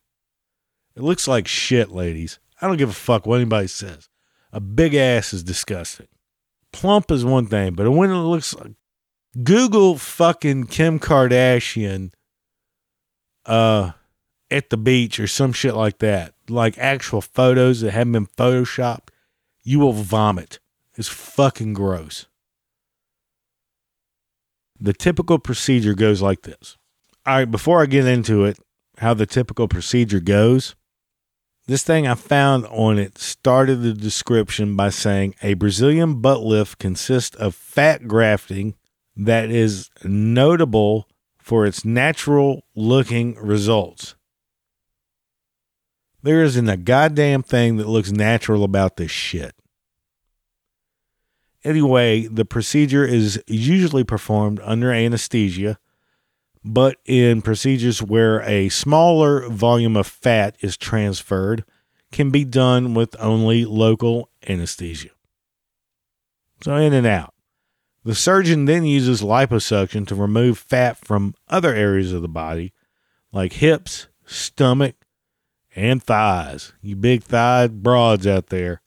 It 0.95 1.03
looks 1.03 1.27
like 1.27 1.47
shit, 1.47 1.91
ladies. 1.91 2.39
I 2.61 2.67
don't 2.67 2.77
give 2.77 2.89
a 2.89 2.93
fuck 2.93 3.25
what 3.25 3.35
anybody 3.35 3.67
says. 3.67 4.09
A 4.51 4.59
big 4.59 4.93
ass 4.93 5.33
is 5.33 5.43
disgusting. 5.43 6.07
plump 6.71 7.11
is 7.11 7.25
one 7.25 7.47
thing, 7.47 7.73
but 7.73 7.89
when 7.91 8.09
it 8.09 8.15
looks 8.15 8.53
like 8.55 8.73
Google 9.41 9.97
fucking 9.97 10.65
Kim 10.67 10.99
Kardashian 10.99 12.11
uh 13.45 13.91
at 14.51 14.69
the 14.69 14.77
beach 14.77 15.19
or 15.19 15.25
some 15.25 15.51
shit 15.51 15.75
like 15.75 15.97
that, 15.97 16.35
like 16.47 16.77
actual 16.77 17.21
photos 17.21 17.81
that 17.81 17.91
haven't 17.91 18.13
been 18.13 18.27
photoshopped, 18.27 19.09
you 19.63 19.79
will 19.79 19.93
vomit. 19.93 20.59
It's 20.95 21.07
fucking 21.09 21.73
gross. 21.73 22.27
The 24.79 24.93
typical 24.93 25.39
procedure 25.39 25.95
goes 25.95 26.21
like 26.21 26.43
this. 26.43 26.77
All 27.25 27.37
right, 27.37 27.49
before 27.49 27.81
I 27.81 27.87
get 27.87 28.05
into 28.05 28.45
it, 28.45 28.59
how 28.99 29.15
the 29.15 29.25
typical 29.25 29.67
procedure 29.67 30.19
goes, 30.19 30.75
this 31.65 31.83
thing 31.83 32.05
I 32.05 32.15
found 32.15 32.65
on 32.67 32.99
it 32.99 33.17
started 33.17 33.77
the 33.77 33.93
description 33.93 34.75
by 34.75 34.89
saying 34.89 35.33
a 35.41 35.53
Brazilian 35.55 36.21
butt 36.21 36.41
lift 36.41 36.77
consists 36.77 37.35
of 37.37 37.55
fat 37.55 38.07
grafting 38.07 38.75
that 39.15 39.49
is 39.49 39.89
notable 40.03 41.07
for 41.37 41.65
its 41.65 41.83
natural 41.83 42.63
looking 42.75 43.35
results. 43.35 44.15
There 46.21 46.41
isn't 46.41 46.69
a 46.69 46.77
goddamn 46.77 47.43
thing 47.43 47.75
that 47.77 47.87
looks 47.87 48.11
natural 48.11 48.63
about 48.63 48.95
this 48.95 49.11
shit. 49.11 49.53
Anyway, 51.65 52.27
the 52.27 52.45
procedure 52.45 53.05
is 53.05 53.41
usually 53.47 54.03
performed 54.03 54.59
under 54.63 54.91
anesthesia, 54.91 55.77
but 56.63 56.97
in 57.05 57.41
procedures 57.41 58.01
where 58.01 58.41
a 58.41 58.69
smaller 58.69 59.47
volume 59.49 59.97
of 59.97 60.07
fat 60.07 60.55
is 60.61 60.77
transferred, 60.77 61.65
can 62.11 62.29
be 62.29 62.45
done 62.45 62.93
with 62.93 63.15
only 63.19 63.65
local 63.65 64.29
anesthesia. 64.47 65.09
So, 66.63 66.75
in 66.77 66.93
and 66.93 67.07
out. 67.07 67.32
The 68.05 68.15
surgeon 68.15 68.65
then 68.65 68.85
uses 68.85 69.21
liposuction 69.21 70.05
to 70.07 70.15
remove 70.15 70.57
fat 70.57 70.97
from 70.97 71.35
other 71.47 71.73
areas 71.73 72.11
of 72.11 72.21
the 72.21 72.27
body, 72.27 72.73
like 73.31 73.53
hips, 73.53 74.07
stomach, 74.25 74.95
and 75.75 76.03
thighs. 76.03 76.73
You 76.81 76.97
big 76.97 77.23
thighed 77.23 77.81
broads 77.81 78.27
out 78.27 78.47
there. 78.47 78.81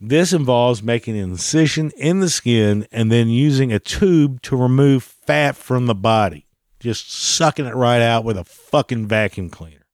This 0.00 0.32
involves 0.32 0.82
making 0.82 1.16
an 1.16 1.30
incision 1.30 1.92
in 1.96 2.18
the 2.18 2.28
skin 2.28 2.88
and 2.90 3.12
then 3.12 3.28
using 3.28 3.72
a 3.72 3.78
tube 3.78 4.42
to 4.42 4.56
remove 4.56 5.04
fat 5.04 5.54
from 5.54 5.86
the 5.86 5.94
body, 5.94 6.48
just 6.80 7.12
sucking 7.12 7.66
it 7.66 7.76
right 7.76 8.02
out 8.02 8.24
with 8.24 8.36
a 8.36 8.42
fucking 8.42 9.06
vacuum 9.06 9.48
cleaner. 9.48 9.86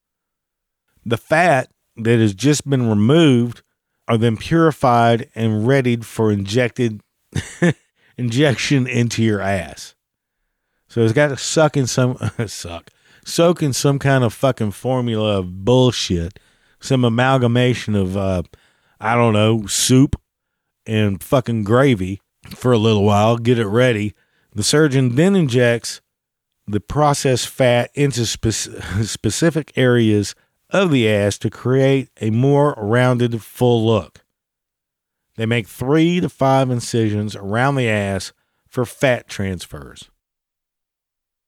The 1.04 1.18
fat 1.18 1.70
that 1.96 2.18
has 2.18 2.32
just 2.32 2.68
been 2.68 2.88
removed 2.88 3.62
are 4.08 4.16
then 4.16 4.38
purified 4.38 5.28
and 5.34 5.66
readied 5.66 6.06
for 6.06 6.32
injected 6.32 7.02
injection 8.18 8.86
into 8.86 9.22
your 9.22 9.40
ass. 9.40 9.94
So 10.88 11.02
it's 11.02 11.12
got 11.12 11.28
to 11.28 11.36
suck 11.36 11.76
in 11.76 11.86
some 11.86 12.18
suck, 12.46 12.90
soak 13.24 13.62
in 13.62 13.72
some 13.72 13.98
kind 13.98 14.24
of 14.24 14.34
fucking 14.34 14.72
formula 14.72 15.38
of 15.38 15.64
bullshit, 15.64 16.38
some 16.80 17.04
amalgamation 17.04 17.94
of 17.94 18.16
uh, 18.16 18.42
I 19.00 19.14
don't 19.14 19.32
know 19.32 19.66
soup 19.66 20.20
and 20.84 21.22
fucking 21.22 21.64
gravy 21.64 22.20
for 22.50 22.72
a 22.72 22.78
little 22.78 23.04
while, 23.04 23.36
get 23.36 23.58
it 23.58 23.66
ready. 23.66 24.14
The 24.54 24.62
surgeon 24.62 25.14
then 25.14 25.36
injects 25.36 26.00
the 26.66 26.80
processed 26.80 27.48
fat 27.48 27.90
into 27.94 28.26
spe- 28.26 28.48
specific 29.02 29.72
areas 29.76 30.34
of 30.70 30.90
the 30.90 31.08
ass 31.08 31.38
to 31.38 31.50
create 31.50 32.10
a 32.20 32.30
more 32.30 32.74
rounded, 32.76 33.42
full 33.42 33.86
look. 33.86 34.24
They 35.38 35.46
make 35.46 35.68
three 35.68 36.18
to 36.18 36.28
five 36.28 36.68
incisions 36.68 37.36
around 37.36 37.76
the 37.76 37.88
ass 37.88 38.32
for 38.66 38.84
fat 38.84 39.28
transfers. 39.28 40.10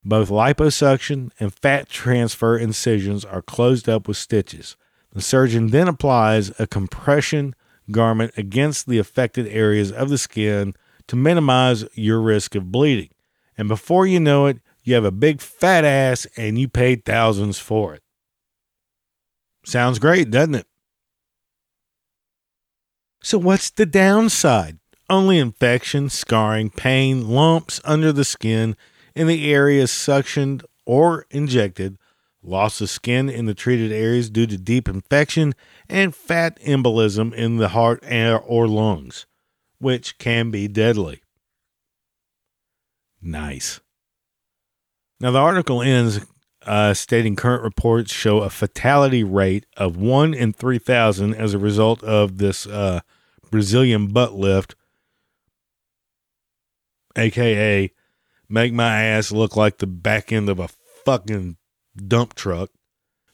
Both 0.04 0.28
liposuction 0.28 1.32
and 1.40 1.52
fat 1.52 1.88
transfer 1.88 2.56
incisions 2.56 3.24
are 3.24 3.42
closed 3.42 3.88
up 3.88 4.06
with 4.06 4.16
stitches. 4.16 4.76
The 5.10 5.20
surgeon 5.20 5.70
then 5.70 5.88
applies 5.88 6.52
a 6.60 6.68
compression 6.68 7.56
garment 7.90 8.32
against 8.36 8.86
the 8.86 8.98
affected 8.98 9.48
areas 9.48 9.90
of 9.90 10.08
the 10.08 10.18
skin 10.18 10.74
to 11.08 11.16
minimize 11.16 11.84
your 11.94 12.20
risk 12.20 12.54
of 12.54 12.70
bleeding. 12.70 13.10
And 13.58 13.66
before 13.66 14.06
you 14.06 14.20
know 14.20 14.46
it, 14.46 14.60
you 14.84 14.94
have 14.94 15.04
a 15.04 15.10
big 15.10 15.40
fat 15.40 15.84
ass 15.84 16.28
and 16.36 16.56
you 16.56 16.68
paid 16.68 17.04
thousands 17.04 17.58
for 17.58 17.94
it. 17.94 18.04
Sounds 19.64 19.98
great, 19.98 20.30
doesn't 20.30 20.54
it? 20.54 20.68
So, 23.22 23.38
what's 23.38 23.70
the 23.70 23.86
downside? 23.86 24.78
Only 25.08 25.38
infection, 25.38 26.08
scarring, 26.08 26.70
pain, 26.70 27.28
lumps 27.28 27.80
under 27.84 28.12
the 28.12 28.24
skin 28.24 28.76
in 29.14 29.26
the 29.26 29.52
areas 29.52 29.90
suctioned 29.90 30.64
or 30.86 31.26
injected, 31.30 31.98
loss 32.42 32.80
of 32.80 32.88
skin 32.88 33.28
in 33.28 33.46
the 33.46 33.54
treated 33.54 33.92
areas 33.92 34.30
due 34.30 34.46
to 34.46 34.56
deep 34.56 34.88
infection, 34.88 35.54
and 35.88 36.14
fat 36.14 36.58
embolism 36.60 37.34
in 37.34 37.56
the 37.56 37.68
heart 37.68 38.02
or 38.46 38.66
lungs, 38.66 39.26
which 39.78 40.16
can 40.18 40.50
be 40.50 40.66
deadly. 40.66 41.22
Nice. 43.20 43.80
Now, 45.20 45.32
the 45.32 45.38
article 45.38 45.82
ends 45.82 46.20
uh, 46.66 46.94
stating 46.94 47.36
current 47.36 47.62
reports 47.62 48.12
show 48.12 48.38
a 48.38 48.50
fatality 48.50 49.24
rate 49.24 49.66
of 49.76 49.96
1 49.96 50.34
in 50.34 50.52
3,000 50.52 51.34
as 51.34 51.54
a 51.54 51.58
result 51.58 52.02
of 52.02 52.38
this 52.38 52.66
uh, 52.66 53.00
Brazilian 53.50 54.08
butt 54.08 54.34
lift, 54.34 54.74
aka 57.16 57.90
make 58.48 58.72
my 58.72 59.02
ass 59.02 59.32
look 59.32 59.56
like 59.56 59.78
the 59.78 59.86
back 59.86 60.32
end 60.32 60.48
of 60.48 60.58
a 60.58 60.68
fucking 61.04 61.56
dump 61.96 62.34
truck. 62.34 62.70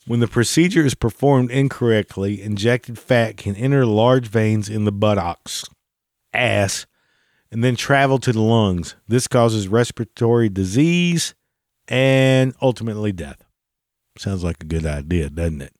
When 0.06 0.20
the 0.20 0.28
procedure 0.28 0.84
is 0.84 0.94
performed 0.94 1.50
incorrectly, 1.50 2.40
injected 2.40 2.96
fat 2.98 3.36
can 3.36 3.56
enter 3.56 3.84
large 3.84 4.28
veins 4.28 4.68
in 4.68 4.84
the 4.84 4.92
buttocks, 4.92 5.64
ass, 6.32 6.86
and 7.50 7.64
then 7.64 7.74
travel 7.74 8.18
to 8.18 8.32
the 8.32 8.40
lungs. 8.40 8.94
This 9.08 9.26
causes 9.26 9.66
respiratory 9.66 10.48
disease 10.48 11.34
and 11.88 12.54
ultimately 12.60 13.12
death. 13.12 13.44
Sounds 14.18 14.42
like 14.42 14.62
a 14.62 14.66
good 14.66 14.86
idea, 14.86 15.30
doesn't 15.30 15.62
it? 15.62 15.74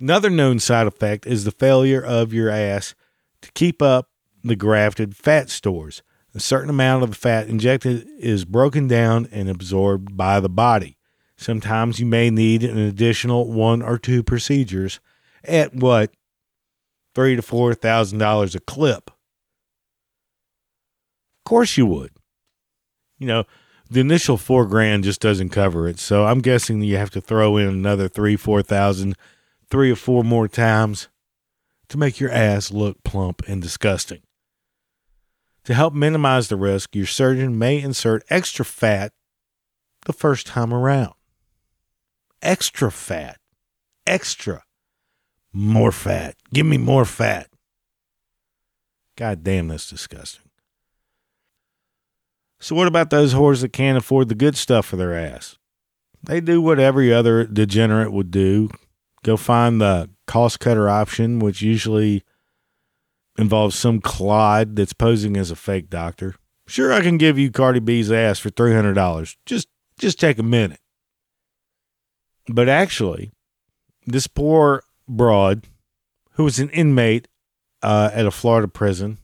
Another 0.00 0.30
known 0.30 0.58
side 0.58 0.86
effect 0.86 1.26
is 1.26 1.44
the 1.44 1.50
failure 1.50 2.02
of 2.02 2.32
your 2.32 2.50
ass 2.50 2.94
to 3.42 3.52
keep 3.52 3.80
up 3.80 4.10
the 4.42 4.56
grafted 4.56 5.16
fat 5.16 5.48
stores. 5.48 6.02
A 6.34 6.40
certain 6.40 6.68
amount 6.68 7.04
of 7.04 7.10
the 7.10 7.16
fat 7.16 7.48
injected 7.48 8.06
is 8.18 8.44
broken 8.44 8.88
down 8.88 9.28
and 9.30 9.48
absorbed 9.48 10.16
by 10.16 10.40
the 10.40 10.48
body. 10.48 10.98
Sometimes 11.36 12.00
you 12.00 12.06
may 12.06 12.30
need 12.30 12.64
an 12.64 12.78
additional 12.78 13.52
one 13.52 13.82
or 13.82 13.98
two 13.98 14.22
procedures 14.22 15.00
at 15.44 15.74
what 15.74 16.12
three 17.14 17.36
to 17.36 17.42
four 17.42 17.74
thousand 17.74 18.18
dollars 18.18 18.54
a 18.54 18.60
clip. 18.60 19.10
Of 21.38 21.44
course 21.44 21.76
you 21.76 21.86
would. 21.86 22.10
You 23.18 23.28
know, 23.28 23.44
the 23.90 24.00
initial 24.00 24.36
four 24.36 24.66
grand 24.66 25.04
just 25.04 25.20
doesn't 25.20 25.50
cover 25.50 25.88
it. 25.88 25.98
So 25.98 26.24
I'm 26.24 26.40
guessing 26.40 26.82
you 26.82 26.96
have 26.96 27.10
to 27.10 27.20
throw 27.20 27.56
in 27.56 27.68
another 27.68 28.08
three, 28.08 28.36
four 28.36 28.62
thousand, 28.62 29.16
three 29.70 29.90
or 29.90 29.96
four 29.96 30.24
more 30.24 30.48
times 30.48 31.08
to 31.88 31.98
make 31.98 32.18
your 32.18 32.30
ass 32.30 32.70
look 32.70 33.02
plump 33.04 33.42
and 33.46 33.60
disgusting. 33.60 34.22
To 35.64 35.74
help 35.74 35.94
minimize 35.94 36.48
the 36.48 36.56
risk, 36.56 36.94
your 36.94 37.06
surgeon 37.06 37.58
may 37.58 37.80
insert 37.80 38.24
extra 38.28 38.64
fat 38.64 39.12
the 40.04 40.12
first 40.12 40.46
time 40.46 40.72
around. 40.74 41.14
Extra 42.42 42.90
fat. 42.90 43.38
Extra. 44.06 44.62
More 45.52 45.92
fat. 45.92 46.36
Give 46.52 46.66
me 46.66 46.76
more 46.76 47.04
fat. 47.04 47.48
God 49.16 49.42
damn, 49.44 49.68
that's 49.68 49.88
disgusting. 49.88 50.42
So, 52.60 52.74
what 52.74 52.88
about 52.88 53.10
those 53.10 53.34
whores 53.34 53.60
that 53.60 53.72
can't 53.72 53.98
afford 53.98 54.28
the 54.28 54.34
good 54.34 54.56
stuff 54.56 54.86
for 54.86 54.96
their 54.96 55.14
ass? 55.14 55.58
They 56.22 56.40
do 56.40 56.62
what 56.62 56.78
every 56.78 57.12
other 57.12 57.44
degenerate 57.44 58.12
would 58.12 58.30
do 58.30 58.70
go 59.24 59.36
find 59.36 59.80
the 59.80 60.08
cost 60.26 60.60
cutter 60.60 60.88
option, 60.88 61.40
which 61.40 61.60
usually 61.60 62.22
involves 63.36 63.74
some 63.74 64.00
Clyde 64.00 64.76
that's 64.76 64.92
posing 64.92 65.36
as 65.36 65.50
a 65.50 65.56
fake 65.56 65.90
doctor. 65.90 66.36
Sure, 66.66 66.92
I 66.92 67.00
can 67.00 67.18
give 67.18 67.38
you 67.38 67.50
Cardi 67.50 67.80
B's 67.80 68.12
ass 68.12 68.38
for 68.38 68.50
three 68.50 68.72
hundred 68.72 68.94
dollars. 68.94 69.36
Just 69.44 69.68
just 69.98 70.20
take 70.20 70.38
a 70.38 70.42
minute. 70.42 70.80
But 72.46 72.68
actually, 72.68 73.32
this 74.06 74.26
poor 74.26 74.84
broad, 75.08 75.66
who 76.32 76.44
was 76.44 76.58
an 76.58 76.70
inmate 76.70 77.28
uh, 77.82 78.10
at 78.12 78.26
a 78.26 78.30
Florida 78.30 78.68
prison 78.68 79.18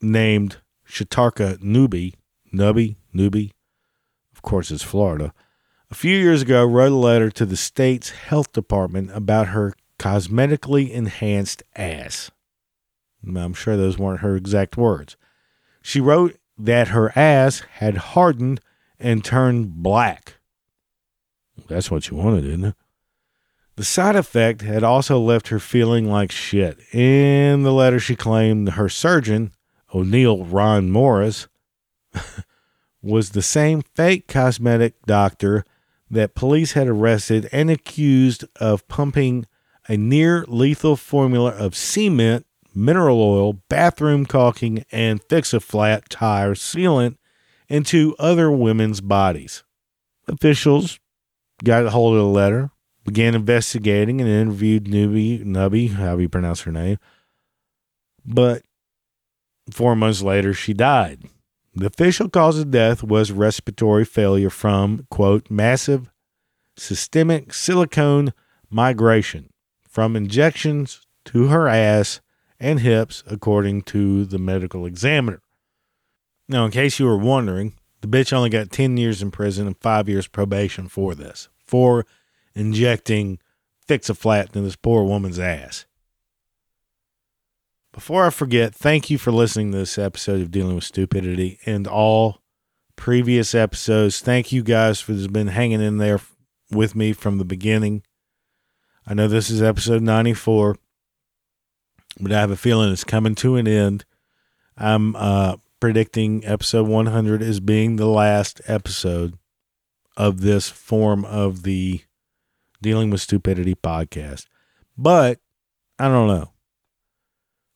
named 0.00 0.58
Shatarka 0.92 1.56
Nuby, 1.62 2.14
Nubby, 2.52 2.96
Newby, 3.14 3.52
of 4.34 4.42
course 4.42 4.70
it's 4.70 4.82
Florida, 4.82 5.32
a 5.90 5.94
few 5.94 6.14
years 6.14 6.42
ago 6.42 6.66
wrote 6.66 6.92
a 6.92 6.96
letter 6.96 7.30
to 7.30 7.46
the 7.46 7.56
state's 7.56 8.10
health 8.10 8.52
department 8.52 9.10
about 9.14 9.48
her 9.48 9.72
cosmetically 9.98 10.90
enhanced 10.90 11.62
ass. 11.76 12.30
I'm 13.26 13.54
sure 13.54 13.76
those 13.76 13.98
weren't 13.98 14.20
her 14.20 14.36
exact 14.36 14.76
words. 14.76 15.16
She 15.80 15.98
wrote 15.98 16.36
that 16.58 16.88
her 16.88 17.16
ass 17.16 17.60
had 17.76 17.96
hardened 17.96 18.60
and 19.00 19.24
turned 19.24 19.76
black. 19.76 20.40
That's 21.68 21.90
what 21.90 22.10
you 22.10 22.18
wanted, 22.18 22.44
isn't 22.44 22.64
it? 22.66 22.74
The 23.76 23.84
side 23.84 24.16
effect 24.16 24.60
had 24.60 24.82
also 24.82 25.18
left 25.18 25.48
her 25.48 25.58
feeling 25.58 26.10
like 26.10 26.30
shit. 26.30 26.78
In 26.92 27.62
the 27.62 27.72
letter, 27.72 27.98
she 27.98 28.14
claimed 28.14 28.70
her 28.70 28.90
surgeon, 28.90 29.52
Oneal 29.92 30.46
Ron 30.50 30.90
Morris, 30.90 31.48
was 33.02 33.30
the 33.30 33.42
same 33.42 33.82
fake 33.94 34.28
cosmetic 34.28 34.94
doctor 35.06 35.64
that 36.10 36.34
police 36.34 36.72
had 36.72 36.88
arrested 36.88 37.48
and 37.52 37.70
accused 37.70 38.44
of 38.56 38.86
pumping 38.88 39.46
a 39.88 39.96
near 39.96 40.44
lethal 40.46 40.96
formula 40.96 41.50
of 41.50 41.74
cement, 41.74 42.46
mineral 42.74 43.20
oil, 43.20 43.54
bathroom 43.68 44.24
caulking, 44.26 44.84
and 44.92 45.22
fix 45.24 45.52
a 45.52 45.60
flat 45.60 46.08
tire 46.08 46.54
sealant 46.54 47.16
into 47.68 48.14
other 48.18 48.50
women's 48.50 49.00
bodies. 49.00 49.64
Officials 50.28 51.00
got 51.64 51.86
a 51.86 51.90
hold 51.90 52.14
of 52.14 52.22
the 52.22 52.28
letter, 52.28 52.70
began 53.04 53.34
investigating, 53.34 54.20
and 54.20 54.30
interviewed 54.30 54.84
Nubby, 54.84 55.44
Nubby, 55.44 55.92
however 55.94 56.22
you 56.22 56.28
pronounce 56.28 56.62
her 56.62 56.72
name. 56.72 56.98
But 58.24 58.62
four 59.70 59.94
months 59.94 60.22
later, 60.22 60.54
she 60.54 60.72
died. 60.72 61.24
The 61.74 61.86
official 61.86 62.28
cause 62.28 62.58
of 62.58 62.70
death 62.70 63.02
was 63.02 63.32
respiratory 63.32 64.04
failure 64.04 64.50
from, 64.50 65.06
quote, 65.10 65.50
massive 65.50 66.10
systemic 66.76 67.54
silicone 67.54 68.32
migration 68.70 69.50
from 69.88 70.16
injections 70.16 71.06
to 71.26 71.48
her 71.48 71.68
ass 71.68 72.20
and 72.58 72.80
hips, 72.80 73.22
according 73.26 73.82
to 73.82 74.24
the 74.24 74.38
medical 74.38 74.86
examiner. 74.86 75.40
Now, 76.48 76.64
in 76.64 76.70
case 76.70 76.98
you 76.98 77.06
were 77.06 77.18
wondering, 77.18 77.74
the 78.02 78.08
bitch 78.08 78.32
only 78.32 78.50
got 78.50 78.70
10 78.70 78.96
years 78.96 79.22
in 79.22 79.30
prison 79.30 79.66
and 79.66 79.76
five 79.78 80.08
years 80.08 80.26
probation 80.26 80.88
for 80.88 81.14
this, 81.14 81.48
for 81.64 82.06
injecting 82.54 83.38
fix 83.86 84.08
a 84.08 84.14
flat 84.14 84.48
into 84.48 84.60
this 84.60 84.76
poor 84.76 85.04
woman's 85.04 85.38
ass. 85.38 85.86
Before 87.92 88.24
I 88.24 88.30
forget, 88.30 88.74
thank 88.74 89.10
you 89.10 89.18
for 89.18 89.30
listening 89.30 89.70
to 89.72 89.78
this 89.78 89.98
episode 89.98 90.40
of 90.40 90.50
Dealing 90.50 90.76
with 90.76 90.84
Stupidity 90.84 91.58
and 91.66 91.86
all 91.86 92.40
previous 92.96 93.54
episodes. 93.54 94.20
Thank 94.20 94.50
you 94.50 94.62
guys 94.62 94.98
for 94.98 95.12
this 95.12 95.26
been 95.26 95.48
hanging 95.48 95.82
in 95.82 95.98
there 95.98 96.18
with 96.70 96.94
me 96.96 97.12
from 97.12 97.36
the 97.36 97.44
beginning. 97.44 98.02
I 99.06 99.12
know 99.12 99.28
this 99.28 99.50
is 99.50 99.60
episode 99.60 100.00
94, 100.00 100.76
but 102.18 102.32
I 102.32 102.40
have 102.40 102.50
a 102.50 102.56
feeling 102.56 102.90
it's 102.90 103.04
coming 103.04 103.34
to 103.36 103.56
an 103.56 103.68
end. 103.68 104.06
I'm 104.78 105.14
uh, 105.14 105.56
predicting 105.78 106.46
episode 106.46 106.88
100 106.88 107.42
as 107.42 107.60
being 107.60 107.96
the 107.96 108.06
last 108.06 108.62
episode 108.66 109.36
of 110.16 110.40
this 110.40 110.70
form 110.70 111.26
of 111.26 111.62
the 111.62 112.00
Dealing 112.80 113.10
with 113.10 113.20
Stupidity 113.20 113.74
podcast. 113.74 114.46
But 114.96 115.40
I 115.98 116.08
don't 116.08 116.26
know 116.26 116.51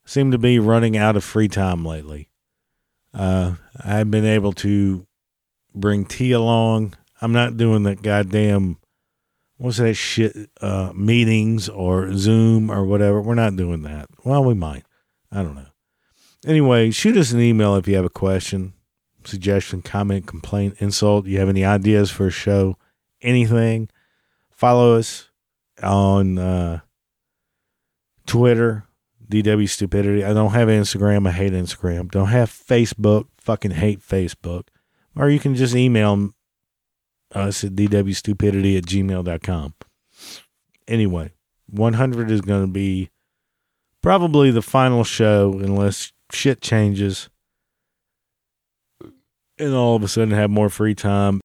seem 0.07 0.31
to 0.31 0.39
be 0.39 0.59
running 0.59 0.97
out 0.97 1.17
of 1.17 1.25
free 1.25 1.49
time 1.49 1.85
lately. 1.85 2.31
Uh, 3.13 3.57
I've 3.85 4.11
been 4.11 4.25
able 4.25 4.53
to 4.55 5.07
bring 5.75 6.07
tea 6.07 6.33
along. 6.33 6.95
I'm 7.21 7.33
not 7.33 7.57
doing 7.57 7.83
that 7.83 8.03
goddamn 8.03 8.79
what's 9.59 9.79
that 9.79 9.95
shit 9.95 10.51
uh, 10.61 10.93
meetings 10.95 11.69
or 11.69 12.15
Zoom 12.17 12.71
or 12.71 12.85
whatever. 12.85 13.21
We're 13.21 13.35
not 13.35 13.57
doing 13.57 13.83
that. 13.83 14.07
Well, 14.25 14.45
we 14.45 14.55
might. 14.55 14.85
I 15.33 15.43
don't 15.43 15.55
know. 15.55 15.67
Anyway, 16.47 16.91
shoot 16.91 17.17
us 17.17 17.33
an 17.33 17.41
email 17.41 17.75
if 17.77 17.89
you 17.89 17.97
have 17.97 18.05
a 18.05 18.11
question, 18.11 18.75
suggestion, 19.25 19.83
comment, 19.83 20.27
complaint, 20.27 20.77
insult. 20.79 21.27
You 21.27 21.39
have 21.41 21.49
any 21.49 21.65
ideas 21.65 22.11
for 22.11 22.29
a 22.29 22.31
show, 22.31 22.77
anything. 23.21 23.89
Follow 24.51 24.97
us 24.97 25.31
on 25.83 26.39
uh, 26.39 26.81
Twitter 28.27 28.86
DW 29.29 29.69
stupidity. 29.69 30.25
I 30.25 30.33
don't 30.33 30.53
have 30.53 30.69
Instagram. 30.69 31.29
I 31.29 31.33
hate 31.33 31.53
Instagram. 31.53 32.11
Don't 32.11 32.29
have 32.29 32.51
Facebook. 32.51 33.27
Fucking 33.39 33.73
hate 33.73 34.01
Facebook. 34.01 34.69
Or 35.17 35.29
you 35.29 35.39
can 35.39 35.55
just 35.55 35.75
email 35.75 36.31
us 37.33 37.65
at 37.65 37.75
dwstupidity 37.75 38.77
at 38.77 38.85
gmail.com. 38.85 39.75
Anyway, 40.89 41.33
100 41.69 42.31
is 42.31 42.41
going 42.41 42.63
to 42.63 42.73
be 42.73 43.11
probably 44.03 44.51
the 44.51 44.63
final 44.63 45.05
show 45.05 45.53
unless 45.55 46.13
shit 46.33 46.61
changes 46.61 47.29
and 49.59 49.75
all 49.75 49.97
of 49.97 50.03
a 50.03 50.09
sudden 50.09 50.33
have 50.33 50.51
more 50.51 50.69
free 50.69 50.95
time. 50.95 51.41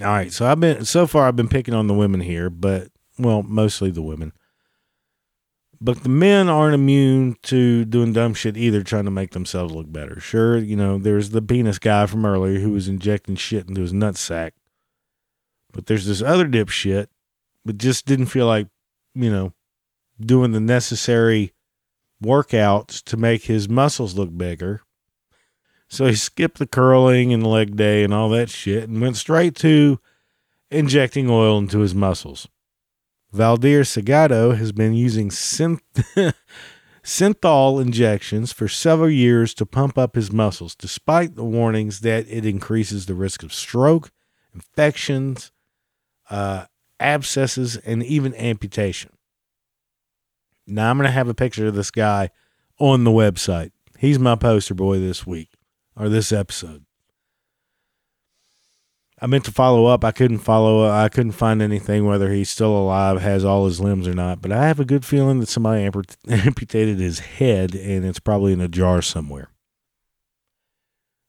All 0.00 0.06
right, 0.06 0.32
so 0.32 0.46
I've 0.46 0.60
been 0.60 0.84
so 0.84 1.06
far 1.06 1.28
I've 1.28 1.36
been 1.36 1.48
picking 1.48 1.74
on 1.74 1.86
the 1.86 1.94
women 1.94 2.20
here, 2.20 2.48
but 2.48 2.88
well, 3.18 3.42
mostly 3.42 3.90
the 3.90 4.02
women. 4.02 4.32
But 5.84 6.04
the 6.04 6.08
men 6.08 6.48
aren't 6.48 6.76
immune 6.76 7.36
to 7.42 7.84
doing 7.84 8.12
dumb 8.12 8.34
shit 8.34 8.56
either, 8.56 8.84
trying 8.84 9.06
to 9.06 9.10
make 9.10 9.32
themselves 9.32 9.74
look 9.74 9.92
better. 9.92 10.20
Sure, 10.20 10.56
you 10.56 10.76
know, 10.76 10.96
there's 10.96 11.30
the 11.30 11.42
penis 11.42 11.80
guy 11.80 12.06
from 12.06 12.24
earlier 12.24 12.60
who 12.60 12.70
was 12.70 12.86
injecting 12.86 13.34
shit 13.34 13.68
into 13.68 13.80
his 13.80 13.92
nutsack. 13.92 14.52
But 15.72 15.86
there's 15.86 16.06
this 16.06 16.22
other 16.22 16.46
dipshit, 16.46 17.08
but 17.64 17.78
just 17.78 18.06
didn't 18.06 18.26
feel 18.26 18.46
like, 18.46 18.68
you 19.12 19.28
know, 19.28 19.54
doing 20.20 20.52
the 20.52 20.60
necessary 20.60 21.52
workouts 22.22 23.02
to 23.02 23.16
make 23.16 23.44
his 23.44 23.68
muscles 23.68 24.14
look 24.14 24.36
bigger. 24.38 24.82
So 25.88 26.06
he 26.06 26.14
skipped 26.14 26.58
the 26.58 26.66
curling 26.68 27.32
and 27.32 27.44
leg 27.44 27.74
day 27.74 28.04
and 28.04 28.14
all 28.14 28.28
that 28.28 28.50
shit 28.50 28.88
and 28.88 29.00
went 29.00 29.16
straight 29.16 29.56
to 29.56 29.98
injecting 30.70 31.28
oil 31.28 31.58
into 31.58 31.80
his 31.80 31.92
muscles. 31.92 32.46
Valdir 33.34 33.80
Segato 33.80 34.56
has 34.56 34.72
been 34.72 34.92
using 34.92 35.30
synth- 35.30 35.80
synthol 37.02 37.80
injections 37.80 38.52
for 38.52 38.68
several 38.68 39.08
years 39.08 39.54
to 39.54 39.64
pump 39.64 39.96
up 39.96 40.14
his 40.14 40.30
muscles, 40.30 40.74
despite 40.74 41.34
the 41.34 41.44
warnings 41.44 42.00
that 42.00 42.26
it 42.28 42.44
increases 42.44 43.06
the 43.06 43.14
risk 43.14 43.42
of 43.42 43.52
stroke, 43.52 44.10
infections, 44.54 45.50
uh, 46.28 46.66
abscesses, 47.00 47.76
and 47.78 48.02
even 48.02 48.34
amputation. 48.34 49.12
Now, 50.66 50.90
I'm 50.90 50.98
going 50.98 51.08
to 51.08 51.12
have 51.12 51.28
a 51.28 51.34
picture 51.34 51.66
of 51.66 51.74
this 51.74 51.90
guy 51.90 52.30
on 52.78 53.04
the 53.04 53.10
website. 53.10 53.72
He's 53.98 54.18
my 54.18 54.36
poster 54.36 54.74
boy 54.74 54.98
this 54.98 55.26
week 55.26 55.50
or 55.96 56.08
this 56.08 56.32
episode. 56.32 56.84
I 59.22 59.28
meant 59.28 59.44
to 59.44 59.52
follow 59.52 59.86
up. 59.86 60.04
I 60.04 60.10
couldn't 60.10 60.40
follow. 60.40 60.90
I 60.90 61.08
couldn't 61.08 61.32
find 61.32 61.62
anything 61.62 62.04
whether 62.06 62.32
he's 62.32 62.50
still 62.50 62.76
alive, 62.76 63.20
has 63.20 63.44
all 63.44 63.66
his 63.66 63.78
limbs 63.78 64.08
or 64.08 64.14
not. 64.14 64.42
But 64.42 64.50
I 64.50 64.66
have 64.66 64.80
a 64.80 64.84
good 64.84 65.04
feeling 65.04 65.38
that 65.38 65.46
somebody 65.46 65.84
amputated 66.28 66.98
his 66.98 67.20
head, 67.20 67.76
and 67.76 68.04
it's 68.04 68.18
probably 68.18 68.52
in 68.52 68.60
a 68.60 68.66
jar 68.66 69.00
somewhere. 69.00 69.50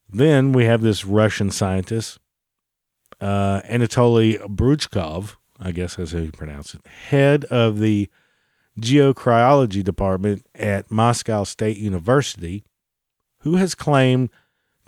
Then 0.09 0.53
we 0.53 0.65
have 0.65 0.81
this 0.81 1.05
Russian 1.05 1.51
scientist, 1.51 2.17
uh, 3.21 3.61
Anatoly 3.61 4.39
Brouchkov, 4.47 5.35
I 5.59 5.71
guess 5.71 5.95
that's 5.95 6.13
how 6.13 6.19
you 6.19 6.31
pronounce 6.31 6.73
it, 6.73 6.81
head 6.87 7.45
of 7.45 7.77
the 7.77 8.09
geocryology 8.79 9.83
department 9.83 10.47
at 10.55 10.89
Moscow 10.89 11.43
State 11.43 11.77
University, 11.77 12.63
who 13.41 13.57
has 13.57 13.75
claimed 13.75 14.31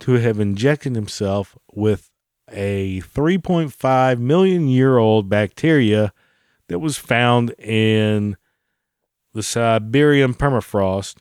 to 0.00 0.14
have 0.14 0.40
injected 0.40 0.96
himself 0.96 1.56
with 1.72 2.10
a 2.50 3.00
3.5 3.00 4.18
million 4.18 4.68
year 4.68 4.98
old 4.98 5.28
bacteria 5.28 6.12
that 6.68 6.78
was 6.78 6.96
found 6.96 7.50
in 7.58 8.36
the 9.34 9.42
Siberian 9.42 10.34
permafrost. 10.34 11.16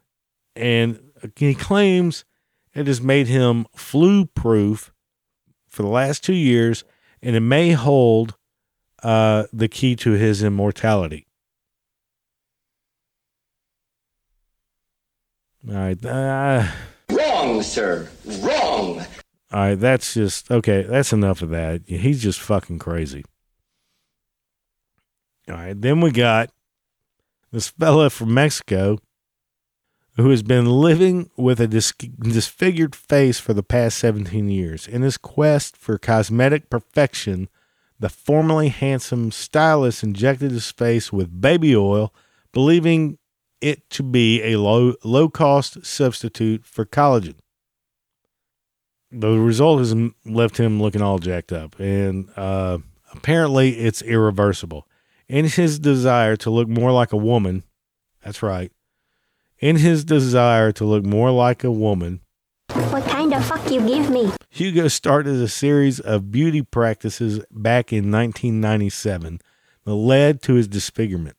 And 0.56 1.00
he 1.36 1.56
claims 1.56 2.26
it 2.74 2.88
has 2.88 3.02
made 3.02 3.28
him 3.28 3.66
flu 3.76 4.26
proof 4.26 4.94
for 5.68 5.82
the 5.82 5.90
last 5.90 6.24
two 6.24 6.34
years, 6.34 6.84
and 7.22 7.36
it 7.36 7.42
may 7.42 7.72
hold 7.72 8.36
uh, 9.04 9.46
the 9.52 9.68
key 9.68 9.96
to 9.98 10.12
his 10.12 10.44
immortality. 10.44 11.28
All 15.68 15.76
right. 15.76 16.06
Uh, 16.06 16.68
Wrong, 17.10 17.62
sir. 17.64 18.10
Wrong. 18.42 19.04
All 19.56 19.62
right, 19.62 19.80
that's 19.80 20.16
just 20.16 20.52
okay. 20.52 20.84
That's 20.84 21.14
enough 21.14 21.42
of 21.42 21.50
that. 21.52 21.84
He's 21.88 22.22
just 22.22 22.42
fucking 22.42 22.78
crazy. 22.78 23.24
All 25.48 25.56
right, 25.56 25.80
then 25.80 26.02
we 26.02 26.12
got 26.12 26.50
this 27.54 27.70
fella 27.70 28.10
from 28.10 28.34
Mexico 28.34 28.98
who 30.18 30.30
has 30.30 30.44
been 30.44 30.66
living 30.66 31.30
with 31.38 31.62
a 31.62 31.68
dis- 31.68 31.94
disfigured 31.94 32.98
face 32.98 33.40
for 33.40 33.54
the 33.54 33.64
past 33.64 33.98
17 34.00 34.50
years. 34.50 34.90
In 34.90 35.04
his 35.04 35.16
quest 35.18 35.78
for 35.78 35.98
cosmetic 35.98 36.70
perfection, 36.70 37.48
the 37.98 38.10
formerly 38.10 38.68
handsome 38.68 39.32
stylist 39.32 40.04
injected 40.04 40.52
his 40.52 40.70
face 40.70 41.14
with 41.14 41.40
baby 41.40 41.74
oil, 41.74 42.14
believing 42.52 43.20
it 43.62 43.90
to 43.92 44.04
be 44.04 44.44
a 44.44 44.58
low 44.58 44.96
low 45.06 45.30
cost 45.30 45.86
substitute 45.86 46.66
for 46.66 46.86
collagen. 46.86 47.36
The 49.20 49.40
result 49.40 49.80
has 49.80 49.96
left 50.26 50.58
him 50.58 50.82
looking 50.82 51.02
all 51.02 51.20
jacked 51.20 51.54
up, 51.54 51.80
and 51.80 52.30
uh, 52.36 52.80
apparently 53.14 53.80
it's 53.80 54.02
irreversible. 54.02 54.88
In 55.30 55.46
his 55.46 55.80
desire 55.80 56.36
to 56.38 56.50
look 56.50 56.68
more 56.68 56.92
like 56.92 57.14
a 57.14 57.18
woman, 57.18 57.64
that's 58.24 58.44
right. 58.44 58.72
In 59.60 59.78
his 59.78 60.04
desire 60.04 60.72
to 60.74 60.84
look 60.86 61.06
more 61.06 61.32
like 61.32 61.64
a 61.64 61.72
woman, 61.72 62.20
What 62.68 63.06
kind 63.06 63.34
of 63.34 63.46
fuck 63.46 63.72
you 63.72 63.80
give 63.88 64.10
me? 64.10 64.32
Hugo 64.50 64.90
started 64.90 65.36
a 65.36 65.48
series 65.48 66.00
of 66.00 66.32
beauty 66.32 66.62
practices 66.62 67.40
back 67.50 67.94
in 67.94 68.12
1997 68.12 69.40
that 69.86 69.96
led 69.96 70.42
to 70.44 70.56
his 70.56 70.68
disfigurement. 70.68 71.38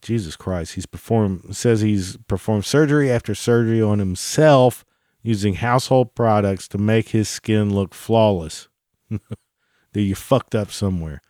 Jesus 0.00 0.36
Christ, 0.36 0.74
he's 0.74 0.86
performed 0.86 1.56
says 1.56 1.80
he's 1.80 2.16
performed 2.28 2.64
surgery 2.64 3.10
after 3.10 3.34
surgery 3.34 3.82
on 3.82 3.98
himself 3.98 4.84
using 5.26 5.54
household 5.54 6.14
products 6.14 6.68
to 6.68 6.78
make 6.78 7.08
his 7.08 7.28
skin 7.28 7.74
look 7.74 7.92
flawless. 7.92 8.68
that 9.10 10.02
you 10.02 10.14
fucked 10.14 10.54
up 10.54 10.70
somewhere. 10.70 11.20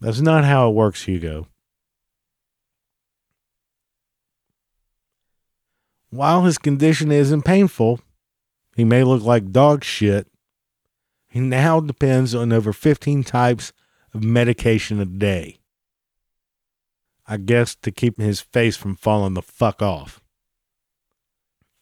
That's 0.00 0.20
not 0.20 0.44
how 0.44 0.70
it 0.70 0.74
works, 0.74 1.04
Hugo. 1.04 1.46
While 6.10 6.44
his 6.44 6.56
condition 6.56 7.12
isn't 7.12 7.42
painful, 7.42 8.00
he 8.76 8.84
may 8.84 9.04
look 9.04 9.22
like 9.22 9.52
dog 9.52 9.84
shit. 9.84 10.26
He 11.28 11.40
now 11.40 11.80
depends 11.80 12.34
on 12.34 12.52
over 12.52 12.72
15 12.72 13.24
types 13.24 13.72
of 14.14 14.22
medication 14.22 15.00
a 15.00 15.04
day. 15.04 15.58
I 17.26 17.36
guess 17.36 17.74
to 17.82 17.90
keep 17.90 18.18
his 18.18 18.40
face 18.40 18.76
from 18.76 18.96
falling 18.96 19.34
the 19.34 19.42
fuck 19.42 19.82
off. 19.82 20.22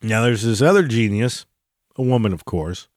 Now 0.02 0.22
there's 0.22 0.42
this 0.42 0.62
other 0.62 0.82
genius, 0.86 1.46
a 1.96 2.02
woman 2.02 2.32
of 2.32 2.44
course, 2.44 2.88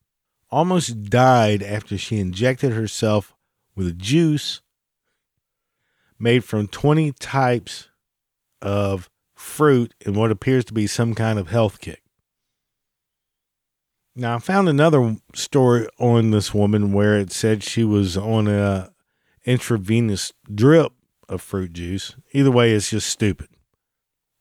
almost 0.50 1.04
died 1.10 1.64
after 1.64 1.98
she 1.98 2.20
injected 2.20 2.74
herself 2.74 3.36
with 3.76 3.88
a 3.88 3.94
juice 3.94 4.62
made 6.20 6.44
from 6.44 6.68
20 6.68 7.14
types 7.14 7.88
of 8.62 9.10
fruit 9.34 9.94
in 10.02 10.14
what 10.14 10.32
appears 10.32 10.66
to 10.66 10.74
be 10.74 10.86
some 10.86 11.16
kind 11.16 11.40
of 11.40 11.48
health 11.48 11.80
kick. 11.80 12.04
Now, 14.16 14.36
I 14.36 14.40
found 14.40 14.68
another 14.68 15.16
story 15.34 15.88
on 15.98 16.32
this 16.32 16.54
woman 16.54 16.92
where 16.92 17.18
it 17.18 17.32
said 17.32 17.64
she 17.64 17.86
was 17.86 18.18
on 18.18 18.50
a 18.50 18.92
intravenous 19.46 20.34
drip 20.54 20.92
of 21.30 21.42
fruit 21.42 21.72
juice. 21.72 22.16
Either 22.34 22.52
way, 22.52 22.74
it's 22.74 22.90
just 22.90 23.08
stupid. 23.08 23.48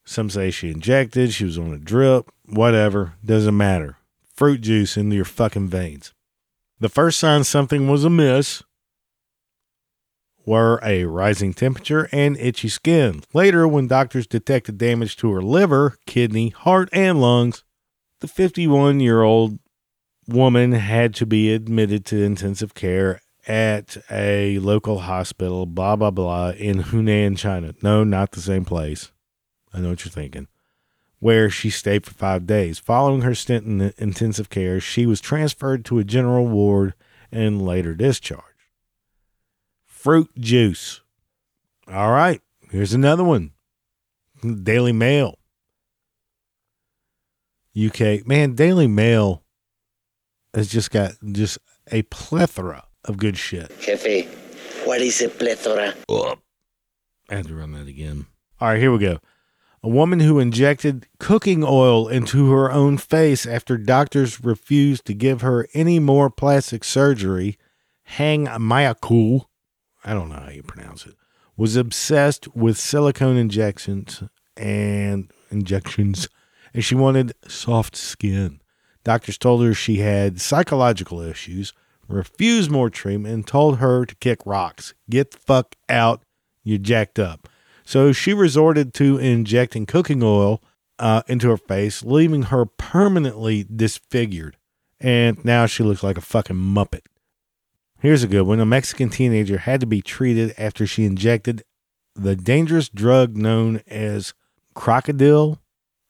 Some 0.04 0.30
say 0.30 0.50
she 0.50 0.70
injected, 0.70 1.32
she 1.32 1.44
was 1.44 1.58
on 1.58 1.72
a 1.72 1.78
drip, 1.78 2.28
whatever, 2.48 3.14
doesn't 3.24 3.56
matter. 3.56 3.96
Fruit 4.34 4.60
juice 4.60 4.96
into 4.96 5.16
your 5.16 5.24
fucking 5.24 5.68
veins. 5.68 6.12
The 6.80 6.88
first 6.88 7.18
sign 7.18 7.44
something 7.44 7.88
was 7.88 8.04
amiss 8.04 8.62
were 10.48 10.80
a 10.82 11.04
rising 11.04 11.52
temperature 11.52 12.08
and 12.10 12.36
itchy 12.38 12.68
skin. 12.68 13.22
Later, 13.34 13.68
when 13.68 13.86
doctors 13.86 14.26
detected 14.26 14.78
damage 14.78 15.16
to 15.18 15.30
her 15.32 15.42
liver, 15.42 15.98
kidney, 16.06 16.48
heart, 16.48 16.88
and 16.92 17.20
lungs, 17.20 17.64
the 18.20 18.28
51 18.28 19.00
year 19.00 19.22
old 19.22 19.58
woman 20.26 20.72
had 20.72 21.14
to 21.16 21.26
be 21.26 21.52
admitted 21.52 22.04
to 22.06 22.22
intensive 22.22 22.74
care 22.74 23.20
at 23.46 23.96
a 24.10 24.58
local 24.58 25.00
hospital, 25.00 25.66
blah, 25.66 25.96
blah, 25.96 26.10
blah, 26.10 26.50
in 26.50 26.82
Hunan, 26.82 27.36
China. 27.36 27.74
No, 27.82 28.04
not 28.04 28.32
the 28.32 28.40
same 28.40 28.64
place. 28.64 29.12
I 29.72 29.80
know 29.80 29.90
what 29.90 30.04
you're 30.04 30.12
thinking. 30.12 30.48
Where 31.20 31.50
she 31.50 31.70
stayed 31.70 32.06
for 32.06 32.14
five 32.14 32.46
days. 32.46 32.78
Following 32.78 33.22
her 33.22 33.34
stint 33.34 33.66
in 33.66 33.92
intensive 33.98 34.50
care, 34.50 34.80
she 34.80 35.04
was 35.04 35.20
transferred 35.20 35.84
to 35.86 35.98
a 35.98 36.04
general 36.04 36.46
ward 36.46 36.94
and 37.32 37.60
later 37.60 37.94
discharged. 37.94 38.44
Fruit 39.84 40.30
juice. 40.38 41.00
All 41.92 42.12
right, 42.12 42.40
here's 42.70 42.94
another 42.94 43.24
one 43.24 43.52
Daily 44.62 44.92
Mail. 44.92 45.38
UK. 47.76 48.26
Man, 48.26 48.54
Daily 48.54 48.86
Mail 48.86 49.42
has 50.54 50.68
just 50.68 50.90
got 50.90 51.12
just 51.32 51.58
a 51.90 52.02
plethora 52.02 52.84
of 53.04 53.16
good 53.16 53.36
shit. 53.36 53.72
Jefe, 53.80 54.26
what 54.84 55.00
is 55.00 55.20
a 55.22 55.28
plethora? 55.28 55.94
Oh, 56.08 56.36
I 57.28 57.36
had 57.36 57.46
to 57.48 57.54
run 57.54 57.72
that 57.72 57.86
again. 57.88 58.26
All 58.60 58.68
right, 58.68 58.78
here 58.80 58.92
we 58.92 58.98
go. 58.98 59.18
A 59.82 59.88
woman 59.88 60.20
who 60.20 60.40
injected 60.40 61.06
cooking 61.20 61.62
oil 61.62 62.08
into 62.08 62.50
her 62.50 62.70
own 62.70 62.98
face 62.98 63.46
after 63.46 63.78
doctors 63.78 64.42
refused 64.42 65.04
to 65.06 65.14
give 65.14 65.40
her 65.40 65.68
any 65.72 66.00
more 66.00 66.30
plastic 66.30 66.82
surgery, 66.82 67.56
Hang 68.02 68.46
Mioku, 68.46 69.44
I 70.04 70.14
don't 70.14 70.30
know 70.30 70.36
how 70.40 70.50
you 70.50 70.64
pronounce 70.64 71.06
it, 71.06 71.14
was 71.56 71.76
obsessed 71.76 72.54
with 72.56 72.76
silicone 72.76 73.36
injections 73.36 74.24
and 74.56 75.30
injections, 75.50 76.28
and 76.74 76.84
she 76.84 76.96
wanted 76.96 77.34
soft 77.46 77.94
skin. 77.94 78.60
Doctors 79.04 79.38
told 79.38 79.64
her 79.64 79.74
she 79.74 79.98
had 79.98 80.40
psychological 80.40 81.20
issues, 81.20 81.72
refused 82.08 82.70
more 82.70 82.90
treatment, 82.90 83.32
and 83.32 83.46
told 83.46 83.78
her 83.78 84.04
to 84.04 84.14
kick 84.16 84.40
rocks. 84.44 84.92
Get 85.08 85.30
the 85.30 85.38
fuck 85.38 85.76
out, 85.88 86.22
you're 86.64 86.78
jacked 86.78 87.20
up. 87.20 87.48
So 87.88 88.12
she 88.12 88.34
resorted 88.34 88.92
to 88.94 89.16
injecting 89.16 89.86
cooking 89.86 90.22
oil 90.22 90.62
uh, 90.98 91.22
into 91.26 91.48
her 91.48 91.56
face, 91.56 92.04
leaving 92.04 92.42
her 92.42 92.66
permanently 92.66 93.64
disfigured. 93.64 94.58
And 95.00 95.42
now 95.42 95.64
she 95.64 95.82
looks 95.82 96.02
like 96.02 96.18
a 96.18 96.20
fucking 96.20 96.54
muppet. 96.54 97.06
Here's 97.98 98.22
a 98.22 98.28
good 98.28 98.42
one. 98.42 98.60
A 98.60 98.66
Mexican 98.66 99.08
teenager 99.08 99.56
had 99.56 99.80
to 99.80 99.86
be 99.86 100.02
treated 100.02 100.54
after 100.58 100.86
she 100.86 101.06
injected 101.06 101.64
the 102.14 102.36
dangerous 102.36 102.90
drug 102.90 103.38
known 103.38 103.80
as 103.86 104.34
crocodile 104.74 105.58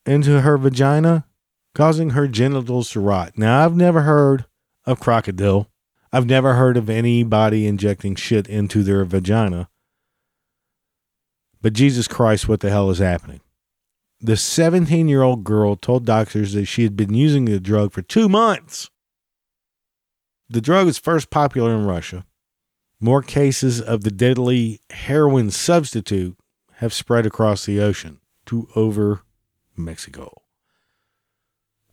into 0.05 0.41
her 0.41 0.57
vagina, 0.57 1.27
causing 1.73 2.09
her 2.09 2.27
genitals 2.27 2.89
to 2.89 2.99
rot. 2.99 3.37
Now, 3.37 3.63
I've 3.63 3.77
never 3.77 4.01
heard 4.01 4.43
of 4.85 4.99
crocodile. 4.99 5.69
I've 6.11 6.25
never 6.25 6.55
heard 6.55 6.75
of 6.75 6.89
anybody 6.89 7.65
injecting 7.65 8.15
shit 8.15 8.49
into 8.49 8.83
their 8.83 9.05
vagina. 9.05 9.69
But 11.61 11.73
Jesus 11.73 12.07
Christ, 12.07 12.47
what 12.47 12.61
the 12.61 12.69
hell 12.69 12.89
is 12.89 12.99
happening? 12.99 13.41
The 14.21 14.37
17 14.37 15.07
year 15.07 15.21
old 15.21 15.43
girl 15.43 15.75
told 15.75 16.05
doctors 16.05 16.53
that 16.53 16.65
she 16.65 16.83
had 16.83 16.95
been 16.95 17.13
using 17.13 17.45
the 17.45 17.59
drug 17.59 17.91
for 17.91 18.01
two 18.01 18.27
months. 18.29 18.89
The 20.49 20.61
drug 20.61 20.87
is 20.87 20.97
first 20.97 21.29
popular 21.29 21.73
in 21.73 21.85
Russia. 21.85 22.25
More 22.99 23.21
cases 23.21 23.79
of 23.79 24.03
the 24.03 24.11
deadly 24.11 24.81
heroin 24.89 25.51
substitute 25.51 26.37
have 26.75 26.93
spread 26.93 27.25
across 27.25 27.65
the 27.65 27.79
ocean 27.79 28.19
to 28.47 28.67
over 28.75 29.21
Mexico. 29.77 30.41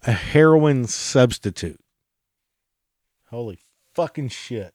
A 0.04 0.12
heroin 0.12 0.86
substitute. 0.86 1.80
Holy 3.30 3.58
fucking 3.94 4.30
shit. 4.30 4.72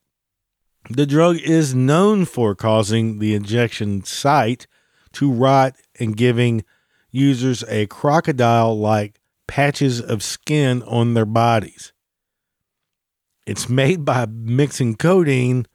The 0.90 1.06
drug 1.06 1.38
is 1.38 1.76
known 1.76 2.26
for 2.26 2.56
causing 2.56 3.20
the 3.20 3.36
injection 3.36 4.04
site 4.04 4.68
to 5.14 5.32
rot 5.32 5.76
and 6.00 6.16
giving 6.16 6.64
users 7.12 7.64
a 7.68 7.88
crocodile 7.88 8.78
like 8.78 9.20
patches 9.48 10.00
of 10.00 10.24
skin 10.24 10.82
on 10.84 11.14
their 11.14 11.26
bodies. 11.26 11.92
It's 13.46 13.68
made 13.68 14.06
by 14.06 14.26
mixing 14.28 14.96
codeine 14.96 15.66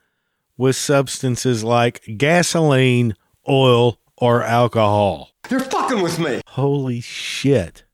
with 0.57 0.77
substances 0.77 1.63
like 1.63 2.03
gasoline, 2.17 3.15
oil, 3.49 3.99
or 4.17 4.43
alcohol. 4.43 5.31
You're 5.51 5.61
fucking 5.61 6.03
with 6.03 6.19
me. 6.19 6.41
Holy 6.47 7.01
shit. 7.01 7.85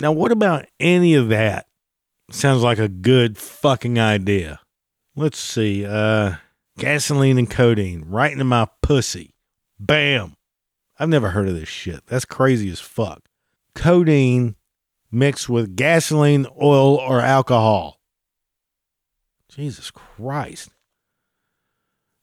Now, 0.00 0.12
what 0.12 0.32
about 0.32 0.66
any 0.80 1.14
of 1.14 1.28
that? 1.28 1.66
Sounds 2.30 2.62
like 2.62 2.78
a 2.78 2.88
good 2.88 3.38
fucking 3.38 3.98
idea. 3.98 4.60
Let's 5.14 5.38
see. 5.38 5.86
Uh, 5.86 6.36
gasoline 6.76 7.38
and 7.38 7.48
codeine 7.50 8.04
right 8.06 8.32
into 8.32 8.44
my 8.44 8.68
pussy. 8.82 9.34
Bam. 9.78 10.35
I've 10.98 11.08
never 11.08 11.30
heard 11.30 11.48
of 11.48 11.54
this 11.54 11.68
shit. 11.68 12.06
That's 12.06 12.24
crazy 12.24 12.70
as 12.70 12.80
fuck. 12.80 13.22
Codeine 13.74 14.56
mixed 15.10 15.48
with 15.48 15.76
gasoline, 15.76 16.46
oil, 16.60 16.96
or 16.96 17.20
alcohol. 17.20 18.00
Jesus 19.48 19.90
Christ. 19.90 20.70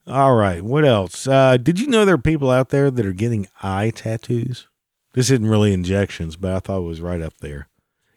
All 0.06 0.34
right, 0.34 0.62
what 0.62 0.84
else? 0.84 1.26
Uh, 1.26 1.56
did 1.56 1.80
you 1.80 1.86
know 1.86 2.04
there 2.04 2.16
are 2.16 2.18
people 2.18 2.50
out 2.50 2.68
there 2.68 2.90
that 2.90 3.06
are 3.06 3.12
getting 3.12 3.48
eye 3.62 3.90
tattoos? 3.90 4.68
This 5.14 5.30
isn't 5.30 5.48
really 5.48 5.72
injections, 5.72 6.36
but 6.36 6.52
I 6.52 6.58
thought 6.58 6.80
it 6.80 6.88
was 6.88 7.00
right 7.00 7.22
up 7.22 7.38
there. 7.38 7.68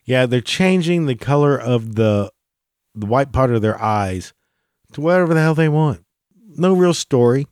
Yeah, 0.04 0.26
they're 0.26 0.42
changing 0.42 1.06
the 1.06 1.16
color 1.16 1.58
of 1.58 1.96
the 1.96 2.32
the 2.96 3.06
white 3.06 3.32
part 3.32 3.52
of 3.52 3.62
their 3.62 3.80
eyes 3.80 4.34
to 4.94 5.02
whatever 5.02 5.34
the 5.34 5.42
hell 5.42 5.54
they 5.54 5.70
want. 5.70 6.04
No 6.56 6.74
real 6.74 6.94
story. 6.94 7.46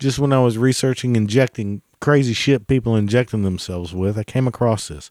Just 0.00 0.18
when 0.18 0.32
I 0.32 0.40
was 0.40 0.58
researching 0.58 1.14
injecting 1.14 1.82
crazy 2.00 2.32
shit 2.32 2.66
people 2.66 2.96
injecting 2.96 3.42
themselves 3.42 3.94
with, 3.94 4.18
I 4.18 4.24
came 4.24 4.48
across 4.48 4.88
this 4.88 5.10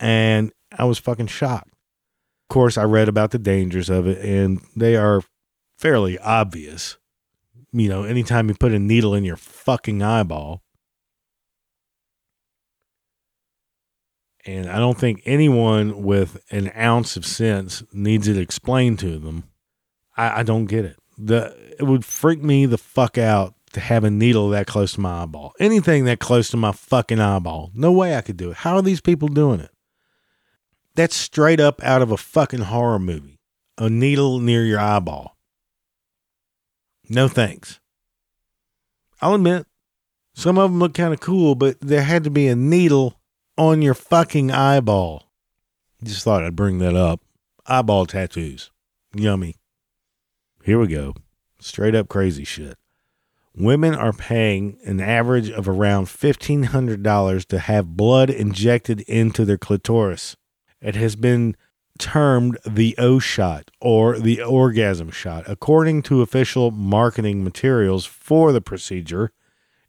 and 0.00 0.52
I 0.76 0.84
was 0.84 0.98
fucking 0.98 1.26
shocked. 1.28 1.68
Of 1.68 2.54
course, 2.54 2.76
I 2.76 2.84
read 2.84 3.08
about 3.08 3.30
the 3.30 3.38
dangers 3.38 3.90
of 3.90 4.06
it 4.06 4.24
and 4.24 4.60
they 4.74 4.96
are 4.96 5.22
fairly 5.78 6.18
obvious. 6.18 6.96
You 7.72 7.88
know, 7.88 8.04
anytime 8.04 8.48
you 8.48 8.54
put 8.54 8.72
a 8.72 8.78
needle 8.78 9.14
in 9.14 9.24
your 9.24 9.36
fucking 9.36 10.02
eyeball, 10.02 10.62
and 14.46 14.70
I 14.70 14.78
don't 14.78 14.98
think 14.98 15.22
anyone 15.24 16.02
with 16.02 16.42
an 16.50 16.70
ounce 16.76 17.16
of 17.16 17.26
sense 17.26 17.82
needs 17.92 18.28
it 18.28 18.36
explained 18.36 18.98
to 19.00 19.18
them. 19.18 19.44
I, 20.16 20.40
I 20.40 20.42
don't 20.42 20.66
get 20.66 20.84
it. 20.84 20.96
The 21.18 21.56
it 21.78 21.84
would 21.84 22.04
freak 22.04 22.42
me 22.42 22.66
the 22.66 22.78
fuck 22.78 23.18
out 23.18 23.53
to 23.74 23.80
have 23.80 24.04
a 24.04 24.10
needle 24.10 24.48
that 24.50 24.66
close 24.66 24.94
to 24.94 25.00
my 25.00 25.22
eyeball. 25.22 25.52
Anything 25.60 26.04
that 26.06 26.20
close 26.20 26.48
to 26.50 26.56
my 26.56 26.72
fucking 26.72 27.20
eyeball. 27.20 27.70
No 27.74 27.92
way 27.92 28.16
I 28.16 28.22
could 28.22 28.36
do 28.36 28.50
it. 28.50 28.58
How 28.58 28.76
are 28.76 28.82
these 28.82 29.00
people 29.00 29.28
doing 29.28 29.60
it? 29.60 29.70
That's 30.94 31.16
straight 31.16 31.60
up 31.60 31.82
out 31.82 32.02
of 32.02 32.10
a 32.10 32.16
fucking 32.16 32.60
horror 32.60 32.98
movie. 32.98 33.40
A 33.76 33.90
needle 33.90 34.38
near 34.38 34.64
your 34.64 34.78
eyeball. 34.78 35.36
No 37.08 37.28
thanks. 37.28 37.80
I'll 39.20 39.34
admit, 39.34 39.66
some 40.34 40.58
of 40.58 40.70
them 40.70 40.78
look 40.78 40.94
kind 40.94 41.12
of 41.12 41.20
cool, 41.20 41.54
but 41.54 41.80
there 41.80 42.02
had 42.02 42.24
to 42.24 42.30
be 42.30 42.46
a 42.48 42.56
needle 42.56 43.20
on 43.58 43.82
your 43.82 43.94
fucking 43.94 44.50
eyeball. 44.50 45.24
Just 46.02 46.24
thought 46.24 46.44
I'd 46.44 46.56
bring 46.56 46.78
that 46.78 46.94
up. 46.94 47.20
Eyeball 47.66 48.06
tattoos. 48.06 48.70
Yummy. 49.14 49.56
Here 50.62 50.78
we 50.78 50.86
go. 50.86 51.14
Straight 51.58 51.94
up 51.94 52.08
crazy 52.08 52.44
shit. 52.44 52.76
Women 53.56 53.94
are 53.94 54.12
paying 54.12 54.78
an 54.84 55.00
average 55.00 55.48
of 55.48 55.68
around 55.68 56.06
$1,500 56.06 57.44
to 57.46 57.58
have 57.60 57.96
blood 57.96 58.28
injected 58.28 59.02
into 59.02 59.44
their 59.44 59.58
clitoris. 59.58 60.36
It 60.80 60.96
has 60.96 61.14
been 61.14 61.56
termed 61.96 62.58
the 62.66 62.96
O 62.98 63.20
shot 63.20 63.70
or 63.80 64.18
the 64.18 64.42
orgasm 64.42 65.10
shot. 65.10 65.44
According 65.46 66.02
to 66.02 66.22
official 66.22 66.72
marketing 66.72 67.44
materials 67.44 68.04
for 68.04 68.50
the 68.50 68.60
procedure, 68.60 69.30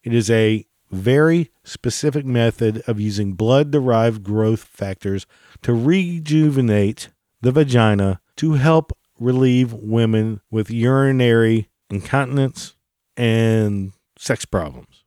it 0.04 0.14
is 0.14 0.30
a 0.30 0.68
very 0.92 1.52
specific 1.64 2.24
method 2.24 2.84
of 2.88 3.00
using 3.00 3.34
blood 3.34 3.72
derived 3.72 4.24
growth 4.24 4.64
factors 4.64 5.26
to 5.64 5.74
rejuvenate 5.74 7.10
the 7.42 7.52
vagina 7.52 8.22
to 8.36 8.54
help 8.54 8.96
relieve 9.20 9.74
women 9.74 10.42
with 10.52 10.70
urinary 10.70 11.68
incontinence 11.90 12.75
and 13.18 13.94
sex 14.18 14.46
problems. 14.46 15.04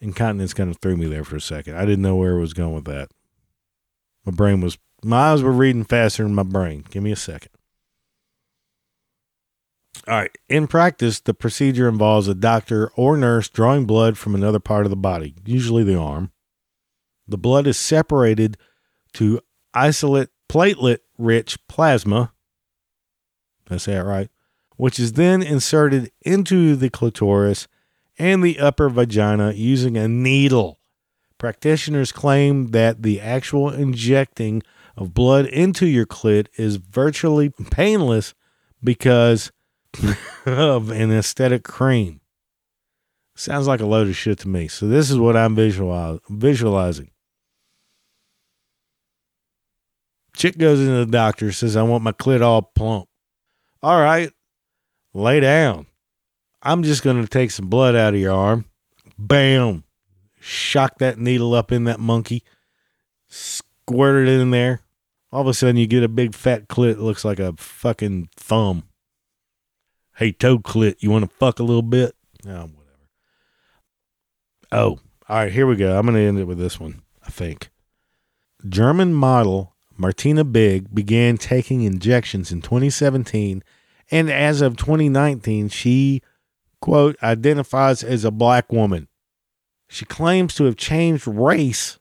Incontinence 0.00 0.54
kind 0.54 0.70
of 0.70 0.78
threw 0.78 0.96
me 0.96 1.06
there 1.06 1.24
for 1.24 1.36
a 1.36 1.40
second. 1.40 1.76
I 1.76 1.84
didn't 1.84 2.02
know 2.02 2.16
where 2.16 2.36
it 2.36 2.40
was 2.40 2.54
going 2.54 2.74
with 2.74 2.84
that. 2.84 3.10
My 4.24 4.32
brain 4.32 4.60
was, 4.60 4.78
my 5.02 5.32
eyes 5.32 5.42
were 5.42 5.52
reading 5.52 5.84
faster 5.84 6.22
than 6.22 6.34
my 6.34 6.44
brain. 6.44 6.84
Give 6.90 7.02
me 7.02 7.12
a 7.12 7.16
second. 7.16 7.50
All 10.06 10.14
right. 10.14 10.30
In 10.48 10.68
practice, 10.68 11.20
the 11.20 11.34
procedure 11.34 11.88
involves 11.88 12.28
a 12.28 12.34
doctor 12.34 12.90
or 12.94 13.16
nurse 13.16 13.48
drawing 13.48 13.84
blood 13.84 14.16
from 14.16 14.34
another 14.34 14.60
part 14.60 14.86
of 14.86 14.90
the 14.90 14.96
body, 14.96 15.34
usually 15.44 15.84
the 15.84 15.98
arm. 15.98 16.30
The 17.26 17.38
blood 17.38 17.66
is 17.66 17.76
separated 17.76 18.56
to 19.14 19.40
isolate 19.74 20.30
platelet 20.48 21.00
rich 21.18 21.58
plasma. 21.68 22.32
Did 23.66 23.74
I 23.74 23.78
say 23.78 23.94
that 23.94 24.04
right? 24.04 24.30
Which 24.78 24.98
is 24.98 25.12
then 25.12 25.42
inserted 25.42 26.10
into 26.22 26.74
the 26.74 26.88
clitoris 26.88 27.68
and 28.18 28.42
the 28.42 28.58
upper 28.58 28.88
vagina 28.88 29.52
using 29.52 29.98
a 29.98 30.08
needle. 30.08 30.78
Practitioners 31.36 32.10
claim 32.10 32.68
that 32.68 33.02
the 33.02 33.20
actual 33.20 33.70
injecting 33.70 34.62
of 34.96 35.14
blood 35.14 35.46
into 35.46 35.86
your 35.86 36.06
clit 36.06 36.46
is 36.56 36.76
virtually 36.76 37.50
painless 37.70 38.34
because 38.82 39.52
of 40.46 40.90
anesthetic 40.90 41.64
cream. 41.64 42.20
Sounds 43.36 43.68
like 43.68 43.80
a 43.80 43.86
load 43.86 44.08
of 44.08 44.16
shit 44.16 44.38
to 44.40 44.48
me. 44.48 44.66
So 44.66 44.88
this 44.88 45.10
is 45.10 45.18
what 45.18 45.36
I'm 45.36 45.54
visualize, 45.54 46.18
visualizing. 46.28 47.10
Chick 50.34 50.58
goes 50.58 50.80
into 50.80 51.04
the 51.04 51.06
doctor, 51.06 51.52
says, 51.52 51.76
I 51.76 51.82
want 51.82 52.02
my 52.02 52.12
clit 52.12 52.42
all 52.42 52.62
plump. 52.62 53.08
All 53.80 54.00
right, 54.00 54.32
lay 55.14 55.40
down. 55.40 55.86
I'm 56.62 56.82
just 56.82 57.02
going 57.02 57.22
to 57.22 57.28
take 57.28 57.50
some 57.50 57.68
blood 57.68 57.94
out 57.94 58.14
of 58.14 58.20
your 58.20 58.34
arm. 58.34 58.64
Bam. 59.18 59.84
Shock 60.40 60.98
that 60.98 61.18
needle 61.18 61.54
up 61.54 61.72
in 61.72 61.84
that 61.84 62.00
monkey. 62.00 62.42
Squirt 63.28 64.28
it 64.28 64.40
in 64.40 64.50
there. 64.50 64.80
All 65.30 65.42
of 65.42 65.46
a 65.46 65.54
sudden, 65.54 65.76
you 65.76 65.86
get 65.86 66.02
a 66.02 66.08
big 66.08 66.34
fat 66.34 66.68
clit 66.68 66.96
that 66.96 67.02
looks 67.02 67.24
like 67.24 67.38
a 67.38 67.54
fucking 67.56 68.30
thumb. 68.36 68.84
Hey, 70.16 70.32
toe 70.32 70.58
clit, 70.58 70.96
you 71.00 71.10
want 71.10 71.28
to 71.28 71.36
fuck 71.36 71.60
a 71.60 71.64
little 71.64 71.82
bit? 71.82 72.16
No, 72.44 72.70
whatever. 72.74 73.08
Oh, 74.72 74.98
all 75.28 75.36
right, 75.36 75.52
here 75.52 75.66
we 75.66 75.76
go. 75.76 75.96
I'm 75.96 76.06
going 76.06 76.16
to 76.16 76.22
end 76.22 76.38
it 76.38 76.46
with 76.46 76.58
this 76.58 76.80
one, 76.80 77.02
I 77.24 77.30
think. 77.30 77.70
German 78.66 79.12
model 79.12 79.76
Martina 79.96 80.44
Big 80.44 80.94
began 80.94 81.36
taking 81.36 81.82
injections 81.82 82.50
in 82.50 82.62
2017, 82.62 83.62
and 84.10 84.30
as 84.30 84.60
of 84.60 84.76
2019, 84.76 85.68
she, 85.68 86.22
quote, 86.80 87.16
identifies 87.22 88.02
as 88.02 88.24
a 88.24 88.30
black 88.30 88.72
woman. 88.72 89.08
She 89.88 90.04
claims 90.04 90.54
to 90.54 90.64
have 90.64 90.76
changed 90.76 91.26
race 91.26 91.98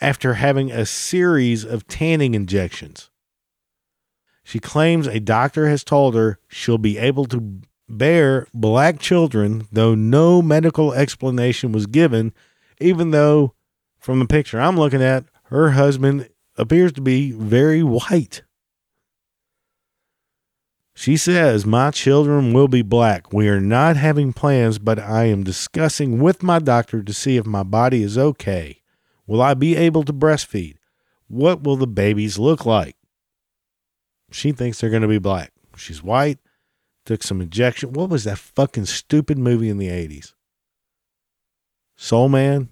after 0.00 0.34
having 0.34 0.70
a 0.70 0.86
series 0.86 1.64
of 1.64 1.86
tanning 1.86 2.34
injections. 2.34 3.10
She 4.42 4.58
claims 4.58 5.06
a 5.06 5.20
doctor 5.20 5.68
has 5.68 5.84
told 5.84 6.14
her 6.14 6.38
she'll 6.48 6.78
be 6.78 6.98
able 6.98 7.26
to 7.26 7.60
bear 7.88 8.46
black 8.54 8.98
children, 8.98 9.66
though 9.70 9.94
no 9.94 10.40
medical 10.40 10.92
explanation 10.92 11.72
was 11.72 11.86
given, 11.86 12.32
even 12.80 13.10
though, 13.10 13.54
from 13.98 14.18
the 14.18 14.26
picture 14.26 14.60
I'm 14.60 14.78
looking 14.78 15.02
at, 15.02 15.24
her 15.44 15.72
husband 15.72 16.28
appears 16.56 16.92
to 16.92 17.00
be 17.00 17.32
very 17.32 17.82
white. 17.82 18.42
She 21.00 21.16
says, 21.16 21.64
My 21.64 21.90
children 21.90 22.52
will 22.52 22.68
be 22.68 22.82
black. 22.82 23.32
We 23.32 23.48
are 23.48 23.58
not 23.58 23.96
having 23.96 24.34
plans, 24.34 24.78
but 24.78 24.98
I 24.98 25.24
am 25.24 25.42
discussing 25.42 26.18
with 26.20 26.42
my 26.42 26.58
doctor 26.58 27.02
to 27.02 27.14
see 27.14 27.38
if 27.38 27.46
my 27.46 27.62
body 27.62 28.02
is 28.02 28.18
okay. 28.18 28.82
Will 29.26 29.40
I 29.40 29.54
be 29.54 29.76
able 29.76 30.02
to 30.02 30.12
breastfeed? 30.12 30.76
What 31.26 31.62
will 31.62 31.76
the 31.76 31.86
babies 31.86 32.38
look 32.38 32.66
like? 32.66 32.96
She 34.30 34.52
thinks 34.52 34.78
they're 34.78 34.90
going 34.90 35.00
to 35.00 35.08
be 35.08 35.18
black. 35.18 35.54
She's 35.74 36.02
white, 36.02 36.38
took 37.06 37.22
some 37.22 37.40
injection. 37.40 37.94
What 37.94 38.10
was 38.10 38.24
that 38.24 38.36
fucking 38.36 38.84
stupid 38.84 39.38
movie 39.38 39.70
in 39.70 39.78
the 39.78 39.88
80s? 39.88 40.34
Soul 41.96 42.28
Man, 42.28 42.68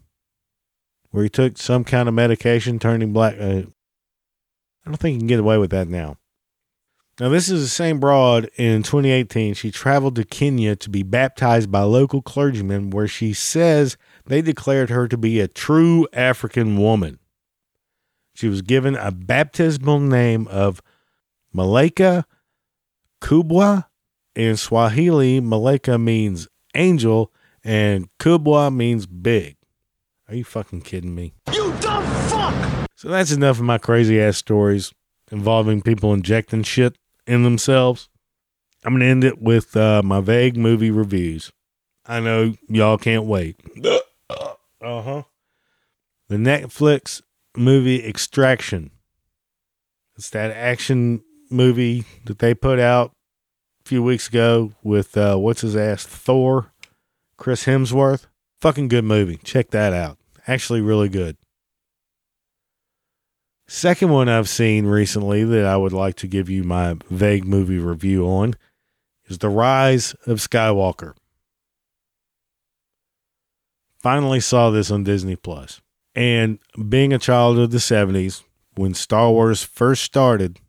where 1.12 1.22
he 1.22 1.30
took 1.30 1.56
some 1.56 1.82
kind 1.82 2.10
of 2.10 2.14
medication 2.14 2.78
turning 2.78 3.14
black. 3.14 3.36
Uh, 3.40 3.62
I 4.84 4.84
don't 4.84 4.98
think 4.98 5.14
you 5.14 5.20
can 5.20 5.28
get 5.28 5.40
away 5.40 5.56
with 5.56 5.70
that 5.70 5.88
now. 5.88 6.18
Now, 7.20 7.30
this 7.30 7.48
is 7.48 7.62
the 7.62 7.68
same 7.68 7.98
broad 7.98 8.48
in 8.56 8.84
2018. 8.84 9.54
She 9.54 9.72
traveled 9.72 10.14
to 10.16 10.24
Kenya 10.24 10.76
to 10.76 10.88
be 10.88 11.02
baptized 11.02 11.68
by 11.68 11.82
local 11.82 12.22
clergymen, 12.22 12.90
where 12.90 13.08
she 13.08 13.32
says 13.32 13.96
they 14.26 14.40
declared 14.40 14.90
her 14.90 15.08
to 15.08 15.18
be 15.18 15.40
a 15.40 15.48
true 15.48 16.06
African 16.12 16.78
woman. 16.78 17.18
She 18.34 18.48
was 18.48 18.62
given 18.62 18.94
a 18.94 19.10
baptismal 19.10 19.98
name 19.98 20.46
of 20.46 20.80
Malaika 21.54 22.24
Kubwa. 23.20 23.86
In 24.36 24.56
Swahili, 24.56 25.40
Malaika 25.40 26.00
means 26.00 26.46
angel, 26.76 27.32
and 27.64 28.08
Kubwa 28.20 28.72
means 28.72 29.06
big. 29.06 29.56
Are 30.28 30.36
you 30.36 30.44
fucking 30.44 30.82
kidding 30.82 31.16
me? 31.16 31.34
You 31.52 31.74
dumb 31.80 32.04
fuck! 32.28 32.88
So 32.94 33.08
that's 33.08 33.32
enough 33.32 33.58
of 33.58 33.64
my 33.64 33.78
crazy 33.78 34.20
ass 34.20 34.36
stories 34.36 34.92
involving 35.32 35.82
people 35.82 36.14
injecting 36.14 36.62
shit 36.62 36.96
in 37.28 37.42
themselves. 37.42 38.08
I'm 38.84 38.92
going 38.92 39.00
to 39.00 39.06
end 39.06 39.24
it 39.24 39.40
with 39.40 39.76
uh, 39.76 40.02
my 40.02 40.20
vague 40.20 40.56
movie 40.56 40.90
reviews. 40.90 41.52
I 42.06 42.20
know 42.20 42.54
y'all 42.68 42.96
can't 42.98 43.24
wait. 43.26 43.60
uh 44.30 44.52
huh. 44.80 45.22
The 46.28 46.36
Netflix 46.36 47.22
movie 47.56 48.04
Extraction. 48.06 48.90
It's 50.16 50.30
that 50.30 50.50
action 50.50 51.22
movie 51.50 52.04
that 52.24 52.38
they 52.38 52.54
put 52.54 52.78
out 52.78 53.12
a 53.84 53.88
few 53.88 54.02
weeks 54.02 54.28
ago 54.28 54.72
with 54.82 55.16
uh, 55.16 55.36
what's 55.36 55.60
his 55.60 55.76
ass 55.76 56.04
Thor, 56.04 56.72
Chris 57.36 57.64
Hemsworth. 57.64 58.26
Fucking 58.60 58.88
good 58.88 59.04
movie. 59.04 59.38
Check 59.44 59.70
that 59.70 59.92
out. 59.92 60.18
Actually, 60.46 60.80
really 60.80 61.08
good. 61.08 61.36
Second 63.70 64.08
one 64.08 64.30
I've 64.30 64.48
seen 64.48 64.86
recently 64.86 65.44
that 65.44 65.66
I 65.66 65.76
would 65.76 65.92
like 65.92 66.16
to 66.16 66.26
give 66.26 66.48
you 66.48 66.64
my 66.64 66.96
vague 67.10 67.44
movie 67.44 67.78
review 67.78 68.24
on 68.24 68.54
is 69.26 69.38
The 69.38 69.50
Rise 69.50 70.14
of 70.24 70.38
Skywalker. 70.38 71.12
Finally 73.98 74.40
saw 74.40 74.70
this 74.70 74.90
on 74.90 75.04
Disney 75.04 75.36
Plus. 75.36 75.82
And 76.14 76.58
being 76.88 77.12
a 77.12 77.18
child 77.18 77.58
of 77.58 77.70
the 77.70 77.76
70s, 77.76 78.42
when 78.74 78.94
Star 78.94 79.30
Wars 79.30 79.62
first 79.62 80.02
started, 80.02 80.60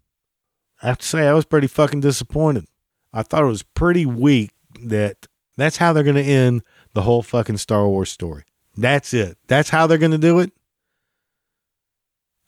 I 0.83 0.87
have 0.87 0.97
to 0.97 1.07
say 1.07 1.25
I 1.25 1.33
was 1.33 1.45
pretty 1.45 1.67
fucking 1.67 2.01
disappointed. 2.01 2.65
I 3.13 3.23
thought 3.23 3.43
it 3.43 3.47
was 3.47 3.63
pretty 3.63 4.05
weak 4.05 4.51
that 4.81 5.25
that's 5.55 5.77
how 5.77 5.93
they're 5.93 6.03
going 6.03 6.15
to 6.17 6.21
end 6.21 6.63
the 6.93 7.03
whole 7.03 7.21
fucking 7.21 7.57
Star 7.57 7.87
Wars 7.87 8.09
story. 8.09 8.43
That's 8.75 9.13
it. 9.13 9.37
That's 9.47 9.69
how 9.69 9.87
they're 9.87 9.97
going 9.97 10.11
to 10.11 10.17
do 10.17 10.39
it. 10.39 10.51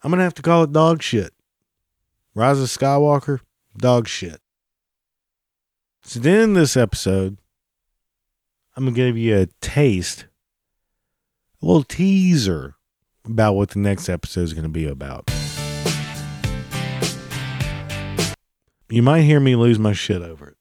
I'm 0.03 0.09
going 0.09 0.17
to 0.17 0.23
have 0.23 0.33
to 0.35 0.41
call 0.41 0.63
it 0.63 0.71
dog 0.71 1.03
shit. 1.03 1.33
Rise 2.33 2.59
of 2.59 2.67
Skywalker, 2.67 3.41
dog 3.77 4.07
shit. 4.07 4.41
So 6.03 6.19
then 6.19 6.41
in 6.41 6.53
this 6.53 6.75
episode, 6.75 7.37
I'm 8.75 8.85
going 8.85 8.95
to 8.95 8.99
give 8.99 9.17
you 9.17 9.37
a 9.37 9.47
taste, 9.61 10.25
a 11.61 11.65
little 11.65 11.83
teaser 11.83 12.75
about 13.25 13.53
what 13.53 13.71
the 13.71 13.79
next 13.79 14.09
episode 14.09 14.41
is 14.41 14.53
going 14.53 14.63
to 14.63 14.69
be 14.69 14.87
about. 14.87 15.29
You 18.89 19.03
might 19.03 19.21
hear 19.21 19.39
me 19.39 19.55
lose 19.55 19.77
my 19.77 19.93
shit 19.93 20.21
over 20.21 20.49
it. 20.49 20.57